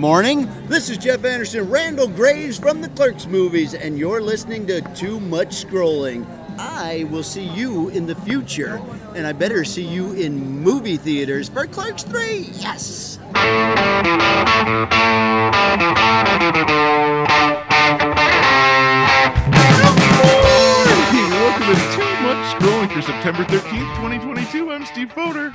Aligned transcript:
morning. 0.00 0.48
This 0.66 0.88
is 0.88 0.96
Jeff 0.96 1.26
Anderson, 1.26 1.68
Randal 1.68 2.08
Graves 2.08 2.58
from 2.58 2.80
the 2.80 2.88
Clerks 2.88 3.26
movies, 3.26 3.74
and 3.74 3.98
you're 3.98 4.22
listening 4.22 4.66
to 4.68 4.80
Too 4.94 5.20
Much 5.20 5.48
Scrolling. 5.62 6.26
I 6.58 7.04
will 7.10 7.22
see 7.22 7.44
you 7.44 7.90
in 7.90 8.06
the 8.06 8.14
future, 8.14 8.80
and 9.14 9.26
I 9.26 9.34
better 9.34 9.62
see 9.62 9.84
you 9.84 10.14
in 10.14 10.62
movie 10.62 10.96
theaters 10.96 11.50
for 11.50 11.66
Clerks 11.66 12.02
3. 12.02 12.48
Yes! 12.54 13.18
Welcome 13.28 13.50
to 21.66 21.74
Too 21.92 22.10
Much 22.22 22.54
Scrolling 22.54 22.90
for 22.90 23.02
September 23.02 23.44
13th, 23.44 23.96
2022. 23.96 24.72
I'm 24.72 24.86
Steve 24.86 25.08
Foder. 25.08 25.54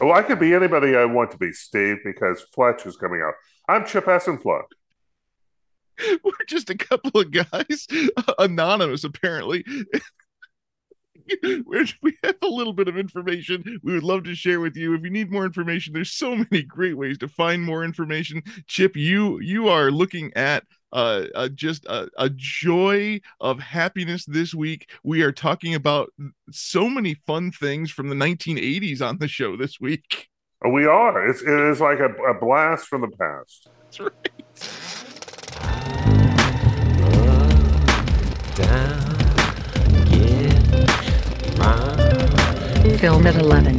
Well, 0.00 0.12
I 0.12 0.22
could 0.22 0.38
be 0.38 0.54
anybody 0.54 0.96
I 0.96 1.04
want 1.04 1.30
to 1.32 1.36
be, 1.36 1.52
Steve, 1.52 1.98
because 2.04 2.40
Fletch 2.54 2.86
is 2.86 2.96
coming 2.96 3.20
out. 3.20 3.34
I'm 3.70 3.86
Chip 3.86 4.06
Essenflug. 4.06 4.64
We're 6.24 6.32
just 6.48 6.70
a 6.70 6.74
couple 6.76 7.20
of 7.20 7.30
guys, 7.30 7.86
anonymous 8.40 9.04
apparently. 9.04 9.64
we 12.02 12.16
have 12.24 12.34
a 12.42 12.48
little 12.48 12.72
bit 12.72 12.88
of 12.88 12.98
information 12.98 13.62
we 13.84 13.92
would 13.92 14.02
love 14.02 14.24
to 14.24 14.34
share 14.34 14.58
with 14.58 14.76
you 14.76 14.94
if 14.94 15.04
you 15.04 15.10
need 15.10 15.30
more 15.30 15.44
information 15.44 15.92
there's 15.92 16.10
so 16.10 16.34
many 16.34 16.60
great 16.60 16.96
ways 16.96 17.16
to 17.16 17.28
find 17.28 17.62
more 17.62 17.84
information 17.84 18.42
chip 18.66 18.96
you 18.96 19.38
you 19.38 19.68
are 19.68 19.92
looking 19.92 20.32
at 20.34 20.64
uh, 20.92 21.26
uh, 21.36 21.48
just 21.48 21.84
a, 21.84 22.08
a, 22.18 22.28
joy 22.30 23.20
of 23.40 23.60
happiness 23.60 24.24
this 24.24 24.52
week. 24.52 24.90
We 25.04 25.22
are 25.22 25.30
talking 25.30 25.76
about 25.76 26.12
so 26.50 26.88
many 26.88 27.14
fun 27.14 27.52
things 27.52 27.92
from 27.92 28.08
the 28.08 28.16
1980s 28.16 29.00
on 29.00 29.18
the 29.18 29.28
show 29.28 29.56
this 29.56 29.78
week. 29.80 30.29
We 30.68 30.84
are. 30.84 31.26
It's, 31.26 31.40
it 31.40 31.48
is 31.48 31.80
like 31.80 32.00
a, 32.00 32.12
a 32.22 32.34
blast 32.34 32.86
from 32.86 33.00
the 33.00 33.08
past. 33.08 33.70
That's 33.84 34.00
right. 34.00 34.30
Film 42.98 43.26
at 43.26 43.36
11. 43.36 43.78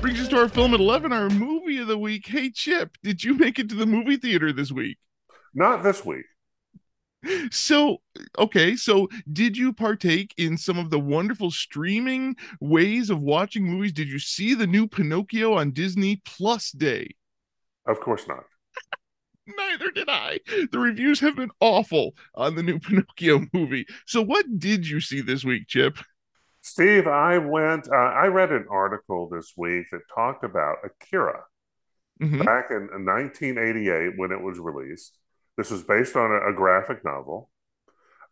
Brings 0.00 0.20
us 0.20 0.28
to 0.28 0.38
our 0.38 0.48
film 0.48 0.72
at 0.72 0.80
11, 0.80 1.12
our 1.12 1.28
movie 1.28 1.76
of 1.76 1.88
the 1.88 1.98
week. 1.98 2.26
Hey, 2.26 2.48
Chip, 2.50 2.96
did 3.02 3.22
you 3.22 3.34
make 3.34 3.58
it 3.58 3.68
to 3.68 3.74
the 3.74 3.84
movie 3.84 4.16
theater 4.16 4.50
this 4.54 4.72
week? 4.72 4.96
Not 5.52 5.82
this 5.82 6.02
week. 6.06 6.24
So, 7.50 7.98
okay, 8.38 8.74
so 8.74 9.08
did 9.32 9.56
you 9.56 9.72
partake 9.72 10.34
in 10.36 10.56
some 10.56 10.78
of 10.78 10.90
the 10.90 10.98
wonderful 10.98 11.50
streaming 11.50 12.36
ways 12.60 13.10
of 13.10 13.22
watching 13.22 13.64
movies? 13.64 13.92
Did 13.92 14.08
you 14.08 14.18
see 14.18 14.54
the 14.54 14.66
new 14.66 14.88
Pinocchio 14.88 15.54
on 15.54 15.70
Disney 15.70 16.20
Plus 16.24 16.72
Day? 16.72 17.14
Of 17.86 18.00
course 18.00 18.26
not. 18.26 18.44
Neither 19.46 19.90
did 19.90 20.08
I. 20.08 20.40
The 20.70 20.78
reviews 20.78 21.20
have 21.20 21.36
been 21.36 21.50
awful 21.60 22.14
on 22.34 22.54
the 22.54 22.62
new 22.62 22.78
Pinocchio 22.80 23.46
movie. 23.52 23.86
So, 24.06 24.22
what 24.22 24.46
did 24.58 24.88
you 24.88 25.00
see 25.00 25.20
this 25.20 25.44
week, 25.44 25.68
Chip? 25.68 25.98
Steve, 26.60 27.08
I 27.08 27.38
went, 27.38 27.88
uh, 27.90 27.96
I 27.96 28.26
read 28.26 28.52
an 28.52 28.66
article 28.70 29.28
this 29.28 29.52
week 29.56 29.86
that 29.90 30.02
talked 30.14 30.44
about 30.44 30.76
Akira 30.84 31.42
mm-hmm. 32.22 32.38
back 32.38 32.70
in 32.70 33.04
1988 33.04 34.12
when 34.16 34.30
it 34.30 34.40
was 34.40 34.60
released. 34.60 35.18
This 35.56 35.70
was 35.70 35.82
based 35.82 36.16
on 36.16 36.30
a, 36.30 36.50
a 36.50 36.54
graphic 36.54 37.04
novel. 37.04 37.50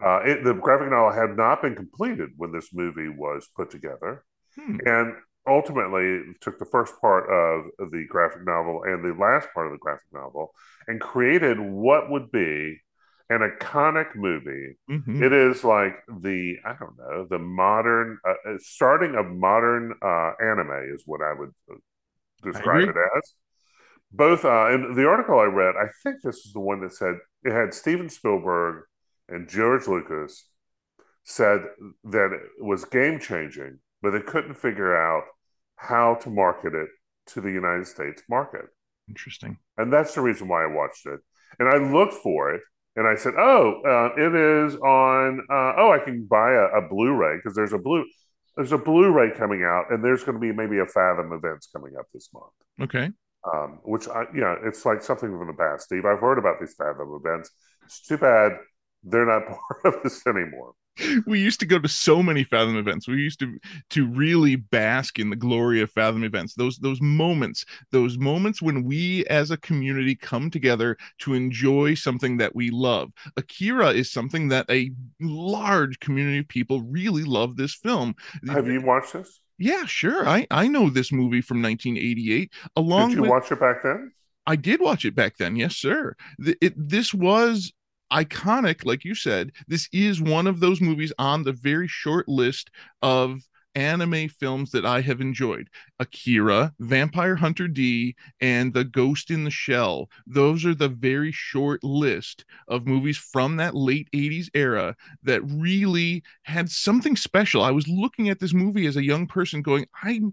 Uh, 0.05 0.21
it, 0.25 0.45
the 0.45 0.55
graphic 0.55 0.91
novel 0.91 1.13
had 1.13 1.37
not 1.37 1.61
been 1.61 1.75
completed 1.75 2.31
when 2.37 2.53
this 2.53 2.71
movie 2.73 3.09
was 3.09 3.49
put 3.55 3.71
together. 3.71 4.25
Hmm. 4.57 4.79
And 4.87 5.15
ultimately 5.47 6.35
took 6.41 6.59
the 6.59 6.67
first 6.67 6.95
part 7.01 7.25
of 7.31 7.91
the 7.91 8.07
graphic 8.09 8.45
novel 8.45 8.83
and 8.85 9.03
the 9.03 9.19
last 9.19 9.49
part 9.55 9.67
of 9.67 9.73
the 9.73 9.79
graphic 9.79 10.07
novel 10.13 10.53
and 10.87 11.01
created 11.01 11.59
what 11.59 12.11
would 12.11 12.31
be 12.31 12.77
an 13.31 13.41
iconic 13.41 14.15
movie. 14.17 14.77
Mm-hmm. 14.91 15.23
It 15.23 15.33
is 15.33 15.65
like 15.65 15.95
the 16.21 16.57
I 16.65 16.75
don't 16.79 16.99
know 16.99 17.27
the 17.31 17.39
modern 17.39 18.19
uh, 18.27 18.35
uh 18.49 18.57
starting 18.59 19.15
of 19.15 19.27
modern 19.27 19.95
uh, 20.03 20.33
anime 20.43 20.93
is 20.95 21.03
what 21.07 21.21
I 21.23 21.33
would 21.39 21.53
uh, 21.71 21.77
describe 22.43 22.89
it 22.89 22.97
as. 23.17 23.35
Both 24.13 24.45
uh, 24.45 24.71
in 24.73 24.95
the 24.95 25.07
article 25.07 25.39
I 25.39 25.45
read, 25.45 25.75
I 25.77 25.87
think 26.03 26.17
this 26.23 26.45
is 26.45 26.53
the 26.53 26.61
one 26.61 26.81
that 26.81 26.95
said 26.95 27.15
it 27.45 27.53
had 27.53 27.73
Steven 27.73 28.09
Spielberg 28.09 28.85
and 29.29 29.49
George 29.49 29.87
Lucas 29.87 30.47
said 31.23 31.61
that 32.05 32.33
it 32.33 32.65
was 32.65 32.85
game 32.85 33.21
changing, 33.21 33.79
but 34.03 34.11
they 34.11 34.21
couldn't 34.21 34.55
figure 34.55 34.97
out 34.97 35.25
how 35.77 36.15
to 36.17 36.31
market 36.31 36.75
it 36.75 36.89
to 37.27 37.41
the 37.41 37.51
United 37.51 37.87
States 37.87 38.23
market. 38.29 38.65
Interesting. 39.09 39.59
And 39.77 39.93
that's 39.93 40.15
the 40.15 40.21
reason 40.21 40.49
why 40.49 40.65
I 40.65 40.67
watched 40.67 41.07
it. 41.07 41.21
And 41.59 41.69
I 41.69 41.79
looked 41.79 42.15
for 42.15 42.53
it 42.55 42.63
and 42.97 43.07
I 43.07 43.15
said, 43.15 43.35
"Oh, 43.39 43.81
uh, 43.87 44.21
it 44.21 44.35
is 44.35 44.77
on. 44.77 45.41
Uh, 45.51 45.73
oh, 45.79 45.93
I 45.93 46.05
can 46.05 46.27
buy 46.27 46.53
a, 46.53 46.79
a 46.79 46.89
Blu-ray 46.89 47.37
because 47.37 47.55
there's 47.55 47.73
a 47.73 47.79
blue 47.79 48.05
there's 48.57 48.73
a 48.73 48.79
Blu-ray 48.79 49.33
coming 49.37 49.63
out, 49.63 49.87
and 49.91 50.05
there's 50.05 50.25
going 50.25 50.35
to 50.35 50.41
be 50.41 50.53
maybe 50.53 50.79
a 50.79 50.87
Fathom 50.87 51.33
events 51.33 51.69
coming 51.73 51.95
up 51.99 52.07
this 52.13 52.29
month. 52.35 52.53
Okay. 52.81 53.11
Um, 53.43 53.81
which 53.85 54.07
I, 54.07 54.25
you 54.35 54.41
know, 54.43 54.55
it's 54.65 54.85
like 54.85 55.03
something 55.03 55.31
from 55.31 55.47
the 55.47 55.55
past, 55.55 55.85
Steve. 55.85 56.05
I've 56.05 56.21
heard 56.21 56.39
about 56.39 56.61
these 56.61 56.75
Fathom 56.75 57.19
events. 57.25 57.51
It's 57.87 58.07
too 58.07 58.19
bad 58.19 58.53
they're 59.03 59.27
not 59.27 59.47
part 59.47 59.95
of 59.95 60.03
this 60.03 60.27
anymore. 60.27 60.73
We 61.27 61.41
used 61.41 61.61
to 61.61 61.67
go 61.67 61.79
to 61.79 61.89
so 61.89 62.23
many 62.23 62.45
fathom 62.45 62.77
events. 62.77 63.09
We 63.09 63.15
used 63.15 63.39
to 63.41 63.59
to 63.91 64.07
really 64.07 64.57
bask 64.57 65.19
in 65.19 65.31
the 65.31 65.37
glory 65.37 65.81
of 65.81 65.91
fathom 65.91 66.25
events. 66.25 66.55
Those 66.55 66.77
those 66.79 67.01
moments 67.01 67.65
those 67.91 68.19
moments 68.19 68.61
when 68.61 68.85
we 68.85 69.25
as 69.27 69.51
a 69.51 69.57
community 69.57 70.15
come 70.15 70.51
together 70.51 70.99
to 71.21 71.33
enjoy 71.33 71.95
something 71.95 72.37
that 72.39 72.55
we 72.55 72.71
love. 72.71 73.13
Akira 73.37 73.93
is 73.93 74.11
something 74.11 74.49
that 74.49 74.67
a 74.69 74.91
large 75.21 76.01
community 76.01 76.39
of 76.39 76.49
people 76.49 76.83
really 76.83 77.25
love 77.25 77.57
this 77.57 77.75
film. 77.75 78.15
Have 78.49 78.67
you 78.67 78.83
watched 78.83 79.15
this 79.15 79.41
yeah 79.61 79.87
sure 79.87 80.29
i 80.29 80.45
i 80.51 80.67
know 80.67 80.91
this 80.91 81.13
movie 81.13 81.41
from 81.41 81.63
1988 81.63 82.53
along 82.75 83.11
did 83.11 83.17
you 83.17 83.23
with, 83.23 83.31
watch 83.31 83.53
it 83.53 83.61
back 83.61 83.83
then 83.85 84.11
I 84.47 84.57
did 84.57 84.81
watch 84.81 85.05
it 85.05 85.15
back 85.15 85.37
then. 85.37 85.55
Yes, 85.55 85.77
sir. 85.77 86.17
It, 86.61 86.75
this 86.77 87.15
was 87.15 87.73
iconic, 88.13 88.85
like 88.85 89.05
you 89.05 89.15
said, 89.15 89.53
this 89.69 89.89
is 89.93 90.21
one 90.21 90.47
of 90.47 90.61
those 90.61 90.81
movies 90.81 91.13
on 91.19 91.45
the 91.45 91.53
very 91.53 91.87
short 91.87 92.29
list 92.29 92.71
of 93.03 93.43
anime 93.75 94.29
films 94.29 94.71
that 94.73 94.85
I 94.85 95.01
have 95.01 95.21
enjoyed 95.21 95.69
Akira, 95.99 96.75
Vampire 96.79 97.37
Hunter 97.37 97.69
D, 97.69 98.17
and 98.41 98.73
The 98.73 98.85
Ghost 98.85 99.31
in 99.31 99.45
the 99.45 99.51
Shell. 99.51 100.09
Those 100.27 100.65
are 100.65 100.75
the 100.75 100.89
very 100.89 101.33
short 101.33 101.83
list 101.85 102.45
of 102.69 102.87
movies 102.87 103.17
from 103.17 103.57
that 103.57 103.75
late 103.75 104.09
80s 104.13 104.49
era 104.55 104.97
that 105.23 105.43
really 105.43 106.23
had 106.43 106.71
something 106.71 107.17
special. 107.17 107.63
I 107.63 107.71
was 107.71 107.89
looking 107.89 108.29
at 108.29 108.41
this 108.41 108.55
movie 108.55 108.87
as 108.87 108.97
a 108.97 109.05
young 109.05 109.27
person 109.27 109.63
going, 109.63 109.87
I'm. 110.03 110.33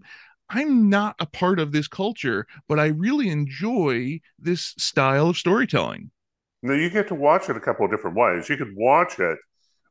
I'm 0.50 0.88
not 0.88 1.14
a 1.18 1.26
part 1.26 1.58
of 1.58 1.72
this 1.72 1.88
culture, 1.88 2.46
but 2.70 2.78
I 2.78 2.86
really 2.86 3.28
enjoy 3.28 4.20
this 4.38 4.74
style 4.78 5.28
of 5.28 5.36
storytelling. 5.36 6.10
Now 6.62 6.72
you 6.72 6.88
get 6.88 7.08
to 7.08 7.14
watch 7.14 7.50
it 7.50 7.56
a 7.58 7.60
couple 7.60 7.84
of 7.84 7.90
different 7.90 8.16
ways. 8.16 8.48
You 8.48 8.56
could 8.56 8.74
watch 8.74 9.18
it 9.18 9.38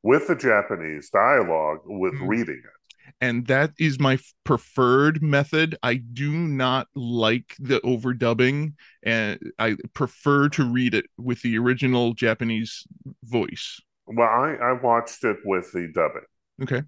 with 0.03 0.27
the 0.27 0.35
Japanese 0.35 1.09
dialogue 1.09 1.79
with 1.85 2.13
mm. 2.13 2.27
reading 2.27 2.61
it. 2.63 2.76
And 3.21 3.47
that 3.47 3.71
is 3.79 3.99
my 3.99 4.19
preferred 4.43 5.21
method. 5.21 5.77
I 5.83 5.95
do 5.95 6.31
not 6.31 6.87
like 6.95 7.55
the 7.59 7.79
overdubbing, 7.81 8.73
and 9.03 9.39
I 9.59 9.77
prefer 9.93 10.49
to 10.49 10.63
read 10.63 10.93
it 10.93 11.05
with 11.17 11.41
the 11.41 11.57
original 11.57 12.13
Japanese 12.13 12.85
voice. 13.23 13.79
Well, 14.05 14.27
I, 14.27 14.55
I 14.61 14.71
watched 14.73 15.23
it 15.23 15.37
with 15.45 15.71
the 15.71 15.91
dubbing. 15.93 16.21
Okay. 16.63 16.83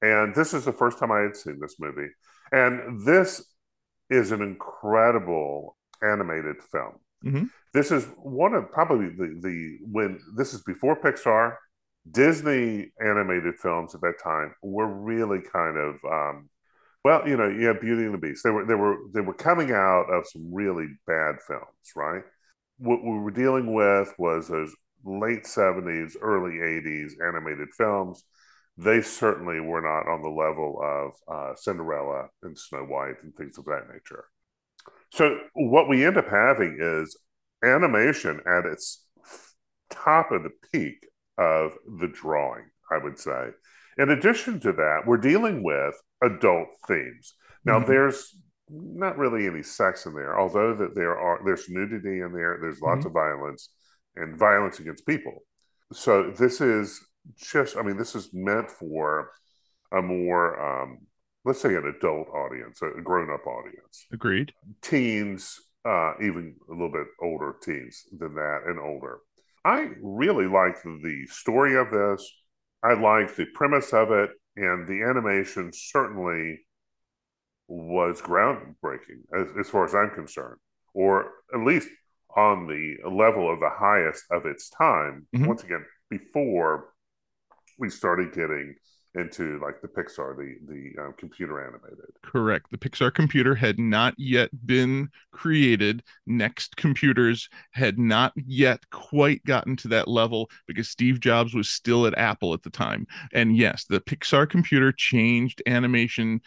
And 0.00 0.34
this 0.34 0.52
is 0.54 0.64
the 0.64 0.72
first 0.72 0.98
time 0.98 1.12
I 1.12 1.20
had 1.20 1.36
seen 1.36 1.58
this 1.60 1.76
movie. 1.78 2.10
And 2.50 3.04
this 3.06 3.44
is 4.10 4.30
an 4.32 4.42
incredible 4.42 5.76
animated 6.02 6.56
film. 6.70 6.92
Mm-hmm. 7.24 7.44
This 7.72 7.90
is 7.90 8.06
one 8.16 8.54
of 8.54 8.70
probably 8.70 9.08
the, 9.08 9.40
the 9.40 9.78
when 9.90 10.20
this 10.36 10.52
is 10.52 10.62
before 10.62 11.00
Pixar, 11.00 11.56
Disney 12.10 12.92
animated 13.00 13.54
films 13.60 13.94
at 13.94 14.00
that 14.00 14.18
time 14.22 14.54
were 14.62 14.86
really 14.86 15.40
kind 15.40 15.76
of 15.76 15.96
um, 16.04 16.48
well, 17.04 17.26
you 17.26 17.36
know, 17.36 17.48
you 17.48 17.66
have 17.66 17.80
Beauty 17.80 18.04
and 18.04 18.14
the 18.14 18.18
Beast. 18.18 18.44
They 18.44 18.50
were 18.50 18.64
they 18.64 18.74
were 18.74 18.96
they 19.12 19.20
were 19.20 19.34
coming 19.34 19.72
out 19.72 20.06
of 20.12 20.26
some 20.26 20.52
really 20.52 20.86
bad 21.06 21.36
films, 21.46 21.92
right? 21.96 22.22
What 22.78 23.02
we 23.02 23.18
were 23.18 23.30
dealing 23.30 23.74
with 23.74 24.14
was 24.18 24.48
those 24.48 24.74
late 25.04 25.46
seventies, 25.46 26.16
early 26.20 26.60
eighties 26.60 27.16
animated 27.26 27.68
films. 27.76 28.24
They 28.78 29.02
certainly 29.02 29.60
were 29.60 29.82
not 29.82 30.10
on 30.10 30.22
the 30.22 30.28
level 30.28 30.80
of 30.82 31.12
uh, 31.28 31.54
Cinderella 31.56 32.28
and 32.42 32.56
Snow 32.56 32.84
White 32.84 33.22
and 33.22 33.34
things 33.34 33.58
of 33.58 33.64
that 33.66 33.88
nature. 33.92 34.24
So 35.10 35.38
what 35.54 35.88
we 35.88 36.06
end 36.06 36.16
up 36.16 36.28
having 36.28 36.78
is 36.80 37.18
animation 37.62 38.40
at 38.46 38.64
its 38.64 39.04
top 39.90 40.32
of 40.32 40.42
the 40.42 40.50
peak 40.72 41.06
of 41.38 41.72
the 42.00 42.08
drawing, 42.08 42.64
I 42.90 42.98
would 42.98 43.18
say. 43.18 43.48
In 43.98 44.10
addition 44.10 44.60
to 44.60 44.72
that, 44.72 45.02
we're 45.06 45.16
dealing 45.18 45.62
with 45.62 45.94
adult 46.22 46.68
themes. 46.88 47.34
Now, 47.64 47.78
mm-hmm. 47.78 47.90
there's 47.90 48.36
not 48.70 49.18
really 49.18 49.46
any 49.46 49.62
sex 49.62 50.06
in 50.06 50.14
there, 50.14 50.38
although 50.38 50.74
that 50.74 50.94
there 50.94 51.18
are 51.18 51.40
there's 51.44 51.68
nudity 51.68 52.20
in 52.20 52.32
there, 52.32 52.58
there's 52.60 52.80
lots 52.80 53.02
Mhm. 53.02 53.06
of 53.06 53.12
violence 53.12 53.70
and 54.16 54.38
violence 54.38 54.80
against 54.80 55.06
people. 55.06 55.44
So 55.92 56.30
this 56.30 56.60
is 56.60 57.00
just, 57.36 57.76
I 57.76 57.82
mean, 57.82 57.96
this 57.98 58.14
is 58.14 58.30
meant 58.32 58.70
for 58.70 59.30
a 59.92 60.00
more, 60.00 60.58
um, 60.58 61.06
let's 61.44 61.60
say, 61.60 61.74
an 61.74 61.86
adult 61.86 62.28
audience, 62.28 62.80
a 62.82 63.00
grown-up 63.02 63.46
audience, 63.46 64.06
Agreed. 64.10 64.52
teens, 64.80 65.60
uh, 65.84 66.14
even 66.22 66.56
a 66.68 66.72
little 66.72 66.90
bit 66.92 67.06
older 67.20 67.56
teens 67.62 68.06
than 68.18 68.34
that, 68.34 68.62
and 68.66 68.78
older. 68.80 69.18
I 69.64 69.90
really 70.02 70.46
like 70.46 70.82
the 70.82 71.26
story 71.28 71.76
of 71.76 71.90
this. 71.90 72.30
I 72.82 72.94
like 72.94 73.34
the 73.36 73.46
premise 73.54 73.92
of 73.92 74.10
it, 74.10 74.30
and 74.56 74.88
the 74.88 75.02
animation 75.02 75.70
certainly 75.72 76.66
was 77.68 78.20
groundbreaking 78.20 79.22
as, 79.34 79.48
as 79.58 79.68
far 79.70 79.84
as 79.84 79.94
I'm 79.94 80.10
concerned, 80.10 80.58
or 80.94 81.30
at 81.54 81.60
least 81.60 81.88
on 82.36 82.66
the 82.66 82.96
level 83.08 83.52
of 83.52 83.60
the 83.60 83.70
highest 83.70 84.24
of 84.30 84.46
its 84.46 84.68
time. 84.70 85.26
Mhm. 85.34 85.46
Once 85.46 85.62
again, 85.62 85.84
before 86.10 86.92
we 87.78 87.88
started 87.88 88.32
getting 88.32 88.74
into 89.14 89.60
like 89.60 89.82
the 89.82 89.88
Pixar, 89.88 90.36
the 90.36 90.56
the 90.66 91.02
um, 91.02 91.14
computer 91.18 91.60
animated. 91.60 92.12
Correct. 92.22 92.66
The 92.70 92.78
Pixar 92.78 93.12
computer 93.12 93.54
had 93.54 93.78
not 93.78 94.14
yet 94.16 94.50
been 94.66 95.10
created. 95.32 96.02
Next 96.26 96.76
computers 96.76 97.48
had 97.72 97.98
not 97.98 98.32
yet 98.36 98.88
quite 98.90 99.44
gotten 99.44 99.76
to 99.76 99.88
that 99.88 100.08
level 100.08 100.50
because 100.66 100.88
Steve 100.88 101.20
Jobs 101.20 101.54
was 101.54 101.68
still 101.68 102.06
at 102.06 102.16
Apple 102.16 102.54
at 102.54 102.62
the 102.62 102.70
time. 102.70 103.06
And 103.32 103.56
yes, 103.56 103.84
the 103.84 104.00
Pixar 104.00 104.48
computer 104.48 104.92
changed 104.92 105.62
animation 105.66 106.40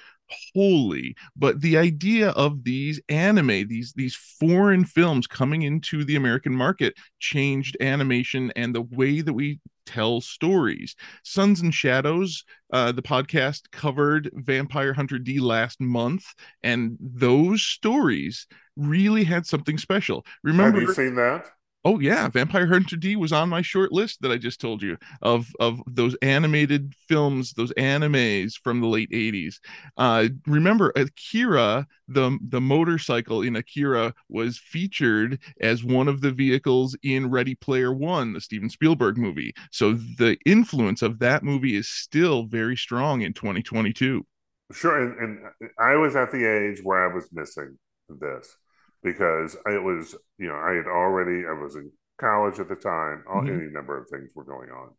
wholly 0.53 1.15
but 1.35 1.61
the 1.61 1.77
idea 1.77 2.29
of 2.29 2.63
these 2.63 2.99
anime 3.09 3.67
these 3.67 3.93
these 3.95 4.15
foreign 4.15 4.83
films 4.83 5.27
coming 5.27 5.61
into 5.61 6.03
the 6.03 6.15
american 6.15 6.53
market 6.53 6.93
changed 7.19 7.77
animation 7.79 8.51
and 8.55 8.73
the 8.73 8.81
way 8.81 9.21
that 9.21 9.33
we 9.33 9.59
tell 9.85 10.19
stories 10.19 10.95
suns 11.23 11.61
and 11.61 11.73
Shadows, 11.73 12.43
uh, 12.71 12.91
the 12.91 13.01
podcast 13.01 13.71
covered 13.71 14.29
Vampire 14.33 14.93
Hunter 14.93 15.19
D 15.19 15.39
last 15.39 15.79
month, 15.79 16.25
and 16.63 16.97
those 16.99 17.61
stories 17.61 18.47
really 18.75 19.23
had 19.23 19.45
something 19.45 19.77
special. 19.77 20.25
Remember, 20.43 20.79
Have 20.79 20.89
you 20.89 20.93
seen 20.95 21.15
that? 21.15 21.49
Oh 21.85 21.99
yeah, 21.99 22.27
Vampire 22.27 22.65
Hunter 22.65 22.97
D 22.97 23.15
was 23.15 23.31
on 23.31 23.47
my 23.47 23.61
short 23.61 23.91
list 23.91 24.21
that 24.21 24.31
I 24.31 24.37
just 24.37 24.59
told 24.59 24.81
you 24.81 24.97
of 25.21 25.47
of 25.59 25.79
those 25.87 26.15
animated 26.21 26.93
films, 27.07 27.53
those 27.53 27.71
animes 27.73 28.53
from 28.61 28.81
the 28.81 28.87
late 28.87 29.11
'80s. 29.11 29.59
Uh, 29.95 30.27
remember, 30.47 30.91
Akira, 30.95 31.87
the 32.07 32.37
the 32.41 32.59
motorcycle 32.59 33.43
in 33.43 33.55
Akira, 33.55 34.13
was 34.27 34.57
featured 34.57 35.39
as 35.61 35.83
one 35.83 36.07
of 36.07 36.21
the 36.21 36.31
vehicles 36.31 36.97
in 37.03 37.29
Ready 37.29 37.55
Player 37.55 37.93
One, 37.93 38.33
the 38.33 38.41
Steven 38.41 38.69
Spielberg 38.69 39.17
movie. 39.17 39.53
So 39.71 39.93
the 39.93 40.37
influence 40.45 41.03
of 41.03 41.19
that 41.19 41.43
movie 41.43 41.75
is 41.75 41.87
still 41.87 42.43
very 42.43 42.75
strong 42.75 43.21
in 43.21 43.33
2022. 43.33 44.25
Sure, 44.71 44.99
and, 44.99 45.19
and 45.19 45.69
I 45.79 45.95
was 45.95 46.15
at 46.15 46.31
the 46.31 46.43
age 46.43 46.79
where 46.83 47.07
I 47.07 47.13
was 47.13 47.29
missing 47.31 47.77
this 48.09 48.57
because 49.05 49.55
it 49.67 49.83
was, 49.83 50.15
you 50.39 50.49
know, 50.49 50.57
I 50.57 50.73
had 50.75 50.87
already, 50.87 51.47
I 51.47 51.53
was 51.53 51.77
in 51.77 51.91
college 52.19 52.59
at 52.59 52.69
the 52.69 52.75
time. 52.75 53.23
All, 53.29 53.43
Mhm. 53.43 53.49
Any 53.49 53.71
number 53.71 53.97
of 53.97 54.09
things 54.09 54.33
were 54.35 54.45
going 54.45 54.71
on. 54.71 54.91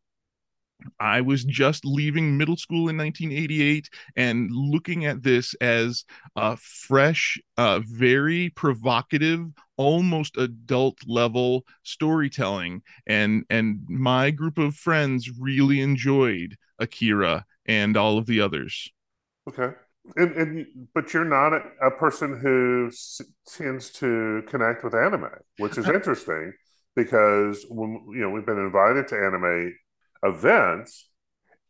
I 1.00 1.22
was 1.22 1.44
just 1.44 1.84
leaving 1.86 2.36
middle 2.36 2.56
school 2.56 2.88
in 2.90 2.96
1988 2.98 3.88
and 4.14 4.50
looking 4.50 5.06
at 5.06 5.22
this 5.22 5.54
as 5.54 6.04
a 6.36 6.56
fresh, 6.58 7.38
uh, 7.56 7.80
very 7.82 8.50
provocative, 8.50 9.46
almost 9.78 10.36
adult 10.36 10.98
level 11.06 11.64
storytelling. 11.82 12.82
And 13.06 13.44
and 13.50 13.88
my 13.88 14.30
group 14.30 14.58
of 14.58 14.76
friends 14.76 15.30
really 15.38 15.80
enjoyed 15.80 16.56
Akira 16.78 17.46
and 17.64 17.96
all 17.96 18.18
of 18.18 18.26
the 18.26 18.40
others. 18.42 18.92
Okay. 19.46 19.85
And, 20.14 20.32
and 20.36 20.66
but 20.94 21.12
you're 21.12 21.24
not 21.24 21.52
a, 21.52 21.62
a 21.86 21.90
person 21.90 22.38
who 22.38 22.88
s- 22.88 23.20
tends 23.48 23.90
to 23.94 24.42
connect 24.48 24.84
with 24.84 24.94
anime, 24.94 25.28
which 25.58 25.78
is 25.78 25.88
interesting 25.88 26.52
because 26.94 27.64
when 27.68 28.04
you 28.12 28.20
know 28.20 28.30
we've 28.30 28.46
been 28.46 28.58
invited 28.58 29.08
to 29.08 29.16
anime 29.16 29.74
events, 30.22 31.08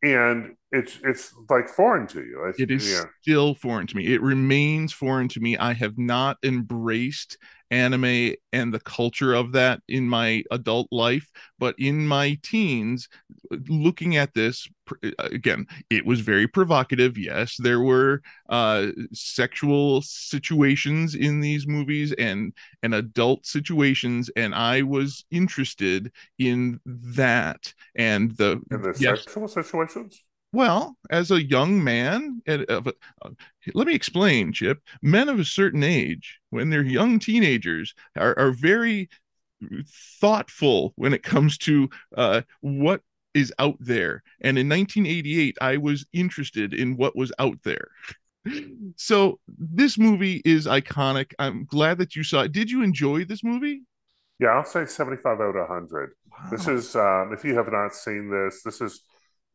and 0.02 0.56
it's 0.72 0.98
it's 1.04 1.34
like 1.50 1.68
foreign 1.68 2.06
to 2.08 2.20
you. 2.20 2.44
It's, 2.48 2.62
It 2.62 2.70
is 2.70 2.84
yeah. 2.84 3.04
still 3.22 3.54
foreign 3.54 3.86
to 3.88 3.96
me. 3.96 4.06
It 4.14 4.22
remains 4.22 4.92
foreign 4.92 5.28
to 5.28 5.40
me. 5.40 5.56
I 5.58 5.74
have 5.74 5.98
not 5.98 6.38
embraced 6.42 7.36
anime 7.70 8.34
and 8.52 8.72
the 8.72 8.80
culture 8.80 9.34
of 9.34 9.52
that 9.52 9.80
in 9.88 10.08
my 10.08 10.42
adult 10.50 10.88
life, 10.90 11.30
but 11.58 11.74
in 11.78 12.06
my 12.06 12.38
teens, 12.42 13.08
looking 13.68 14.16
at 14.16 14.34
this 14.34 14.68
again, 15.18 15.66
it 15.90 16.06
was 16.06 16.20
very 16.20 16.46
provocative. 16.46 17.18
Yes, 17.18 17.56
there 17.58 17.80
were 17.80 18.22
uh, 18.48 18.88
sexual 19.12 20.02
situations 20.02 21.14
in 21.14 21.40
these 21.40 21.66
movies 21.66 22.12
and 22.12 22.52
and 22.82 22.94
adult 22.94 23.46
situations, 23.46 24.30
and 24.36 24.54
I 24.54 24.82
was 24.82 25.24
interested 25.30 26.12
in 26.38 26.80
that 26.84 27.72
and 27.94 28.36
the 28.36 28.60
and 28.70 28.84
the 28.84 28.94
yes, 28.98 29.24
sexual 29.24 29.48
situations. 29.48 30.22
Well, 30.56 30.97
as 31.11 31.31
a 31.31 31.43
young 31.43 31.85
man, 31.85 32.43
of 32.47 32.87
a, 32.87 32.94
uh, 33.23 33.31
let 33.75 33.87
me 33.87 33.94
explain, 33.94 34.53
Chip. 34.53 34.81
Men 35.03 35.29
of 35.29 35.38
a 35.38 35.44
certain 35.44 35.85
age, 35.85 36.41
when 36.50 36.70
they're 36.70 36.82
young 36.82 37.19
teenagers, 37.19 37.94
are, 38.17 38.37
are 38.38 38.50
very 38.50 39.08
thoughtful 40.20 40.93
when 40.97 41.14
it 41.14 41.23
comes 41.23 41.58
to 41.58 41.88
uh, 42.17 42.43
what 42.61 43.03
is 43.35 43.53
out 43.58 43.76
there. 43.79 44.23
And 44.41 44.58
in 44.58 44.69
1988, 44.69 45.58
I 45.61 45.76
was 45.76 46.06
interested 46.12 46.73
in 46.73 46.97
what 46.97 47.14
was 47.14 47.32
out 47.38 47.58
there. 47.62 47.88
So 48.97 49.41
this 49.47 49.99
movie 49.99 50.41
is 50.44 50.67
iconic. 50.67 51.32
I'm 51.38 51.64
glad 51.64 51.99
that 51.99 52.17
you 52.17 52.23
saw 52.23 52.43
it. 52.43 52.53
Did 52.53 52.70
you 52.70 52.82
enjoy 52.82 53.25
this 53.25 53.43
movie? 53.43 53.82
Yeah, 54.38 54.49
I'll 54.49 54.64
say 54.64 54.87
75 54.87 55.41
out 55.41 55.56
of 55.56 55.69
100. 55.69 56.12
This 56.50 56.69
is 56.69 56.94
um, 56.94 57.32
if 57.32 57.44
you 57.44 57.56
have 57.56 57.70
not 57.73 57.94
seen 57.94 58.31
this, 58.31 58.62
this 58.62 58.81
is 58.81 59.03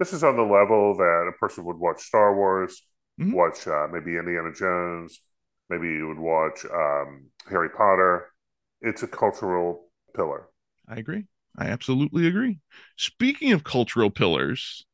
this 0.02 0.14
is 0.14 0.24
on 0.24 0.36
the 0.36 0.42
level 0.42 0.98
that 0.98 1.30
a 1.30 1.38
person 1.40 1.64
would 1.64 1.78
watch 1.78 2.02
Star 2.02 2.36
Wars, 2.36 2.82
Mhm. 3.20 3.36
watch 3.36 3.68
uh, 3.68 3.88
maybe 3.92 4.18
Indiana 4.18 4.52
Jones, 4.52 5.20
maybe 5.70 5.90
you 5.90 6.08
would 6.08 6.18
watch 6.18 6.66
um, 6.66 7.30
Harry 7.48 7.70
Potter. 7.70 8.32
It's 8.82 9.04
a 9.04 9.08
cultural 9.08 9.92
pillar. 10.16 10.48
I 10.88 10.96
agree. 10.96 11.26
I 11.56 11.68
absolutely 11.68 12.26
agree. 12.26 12.60
Speaking 12.98 13.52
of 13.52 13.64
cultural 13.64 14.10
pillars, 14.10 14.86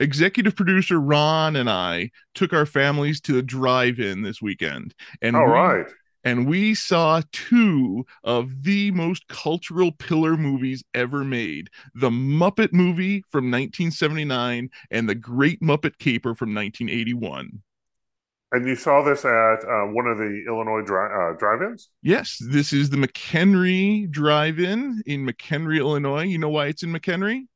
executive 0.00 0.56
producer 0.56 1.00
Ron 1.00 1.56
and 1.56 1.70
I 1.70 2.10
took 2.34 2.52
our 2.52 2.66
families 2.66 3.20
to 3.22 3.38
a 3.38 3.42
drive-in 3.42 4.22
this 4.22 4.40
weekend, 4.40 4.94
and 5.20 5.36
All 5.36 5.46
we, 5.46 5.52
right. 5.52 5.86
And 6.24 6.46
we 6.48 6.74
saw 6.74 7.22
two 7.32 8.04
of 8.24 8.62
the 8.62 8.90
most 8.92 9.26
cultural 9.28 9.92
pillar 9.92 10.36
movies 10.36 10.82
ever 10.94 11.24
made: 11.24 11.68
the 11.94 12.10
Muppet 12.10 12.72
movie 12.72 13.22
from 13.28 13.50
1979 13.50 14.70
and 14.90 15.08
the 15.08 15.14
Great 15.14 15.60
Muppet 15.60 15.98
Caper 15.98 16.34
from 16.34 16.54
1981. 16.54 17.62
And 18.52 18.66
you 18.68 18.76
saw 18.76 19.02
this 19.02 19.24
at 19.24 19.64
uh, 19.64 19.86
one 19.86 20.06
of 20.06 20.18
the 20.18 20.44
Illinois 20.46 20.82
dri- 20.82 21.10
uh, 21.10 21.32
drive-ins? 21.38 21.88
Yes, 22.02 22.36
this 22.50 22.72
is 22.74 22.90
the 22.90 22.98
McHenry 22.98 24.10
Drive-In 24.10 25.02
in 25.06 25.26
McHenry, 25.26 25.78
Illinois. 25.78 26.24
You 26.24 26.38
know 26.38 26.50
why 26.50 26.66
it's 26.66 26.82
in 26.82 26.92
McHenry? 26.92 27.46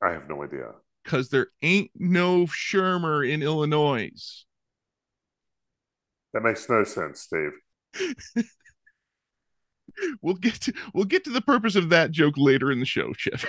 I 0.00 0.10
have 0.12 0.28
no 0.28 0.42
idea. 0.44 0.72
because 1.02 1.28
there 1.30 1.48
ain't 1.62 1.90
no 1.94 2.46
Shermer 2.46 3.28
in 3.28 3.42
Illinois. 3.42 4.44
That 6.34 6.42
makes 6.42 6.68
no 6.68 6.84
sense, 6.84 7.22
Steve. 7.22 7.52
We'll 10.22 10.34
get 10.34 10.54
to 10.62 10.72
we'll 10.92 11.04
get 11.04 11.22
to 11.24 11.30
the 11.30 11.40
purpose 11.40 11.76
of 11.76 11.90
that 11.90 12.10
joke 12.10 12.34
later 12.36 12.72
in 12.72 12.80
the 12.80 12.86
show, 12.86 13.12
Chip. 13.12 13.40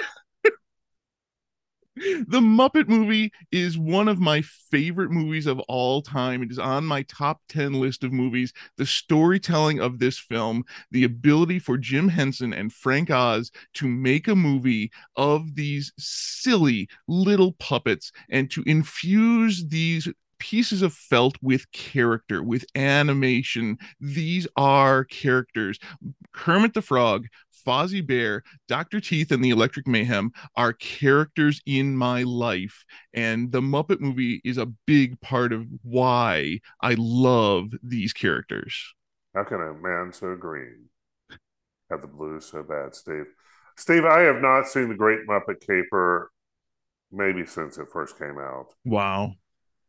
the 1.95 2.41
Muppet 2.41 2.87
movie 2.87 3.31
is 3.51 3.77
one 3.77 4.07
of 4.07 4.19
my 4.19 4.41
favorite 4.41 5.11
movies 5.11 5.47
of 5.47 5.59
all 5.61 6.01
time. 6.01 6.43
It 6.43 6.51
is 6.51 6.59
on 6.59 6.85
my 6.85 7.03
top 7.03 7.41
10 7.49 7.73
list 7.73 8.03
of 8.03 8.11
movies. 8.11 8.51
The 8.77 8.85
storytelling 8.85 9.79
of 9.79 9.99
this 9.99 10.19
film, 10.19 10.65
the 10.91 11.05
ability 11.05 11.59
for 11.59 11.77
Jim 11.77 12.09
Henson 12.09 12.53
and 12.53 12.71
Frank 12.71 13.09
Oz 13.09 13.49
to 13.75 13.87
make 13.87 14.27
a 14.27 14.35
movie 14.35 14.91
of 15.15 15.55
these 15.55 15.93
silly 15.97 16.89
little 17.07 17.53
puppets 17.53 18.11
and 18.29 18.51
to 18.51 18.63
infuse 18.67 19.65
these 19.67 20.09
pieces 20.49 20.83
of 20.83 20.93
felt 20.93 21.37
with 21.41 21.71
character, 21.71 22.43
with 22.43 22.65
animation. 22.75 23.79
These 23.99 24.47
are 24.55 25.03
characters. 25.05 25.79
Kermit 26.33 26.75
the 26.75 26.83
Frog, 26.83 27.25
Fozzie 27.65 28.05
Bear, 28.05 28.43
Dr. 28.67 28.99
Teeth, 28.99 29.31
and 29.31 29.43
the 29.43 29.49
Electric 29.49 29.87
Mayhem 29.87 30.31
are 30.55 30.73
characters 30.73 31.61
in 31.65 31.97
my 31.97 32.21
life. 32.21 32.85
And 33.11 33.51
the 33.51 33.61
Muppet 33.61 33.99
movie 33.99 34.39
is 34.45 34.59
a 34.59 34.67
big 34.85 35.19
part 35.19 35.51
of 35.51 35.65
why 35.81 36.59
I 36.79 36.95
love 36.99 37.71
these 37.81 38.13
characters. 38.13 38.93
How 39.33 39.45
can 39.45 39.61
a 39.61 39.73
man 39.73 40.13
so 40.13 40.35
green 40.35 40.89
have 41.89 42.01
the 42.01 42.07
blues 42.07 42.45
so 42.45 42.61
bad, 42.61 42.93
Steve? 42.93 43.25
Steve, 43.77 44.05
I 44.05 44.19
have 44.19 44.41
not 44.43 44.67
seen 44.67 44.89
the 44.89 44.95
Great 44.95 45.27
Muppet 45.27 45.59
Caper 45.65 46.31
maybe 47.11 47.47
since 47.47 47.79
it 47.79 47.87
first 47.91 48.19
came 48.19 48.37
out. 48.37 48.67
Wow. 48.83 49.33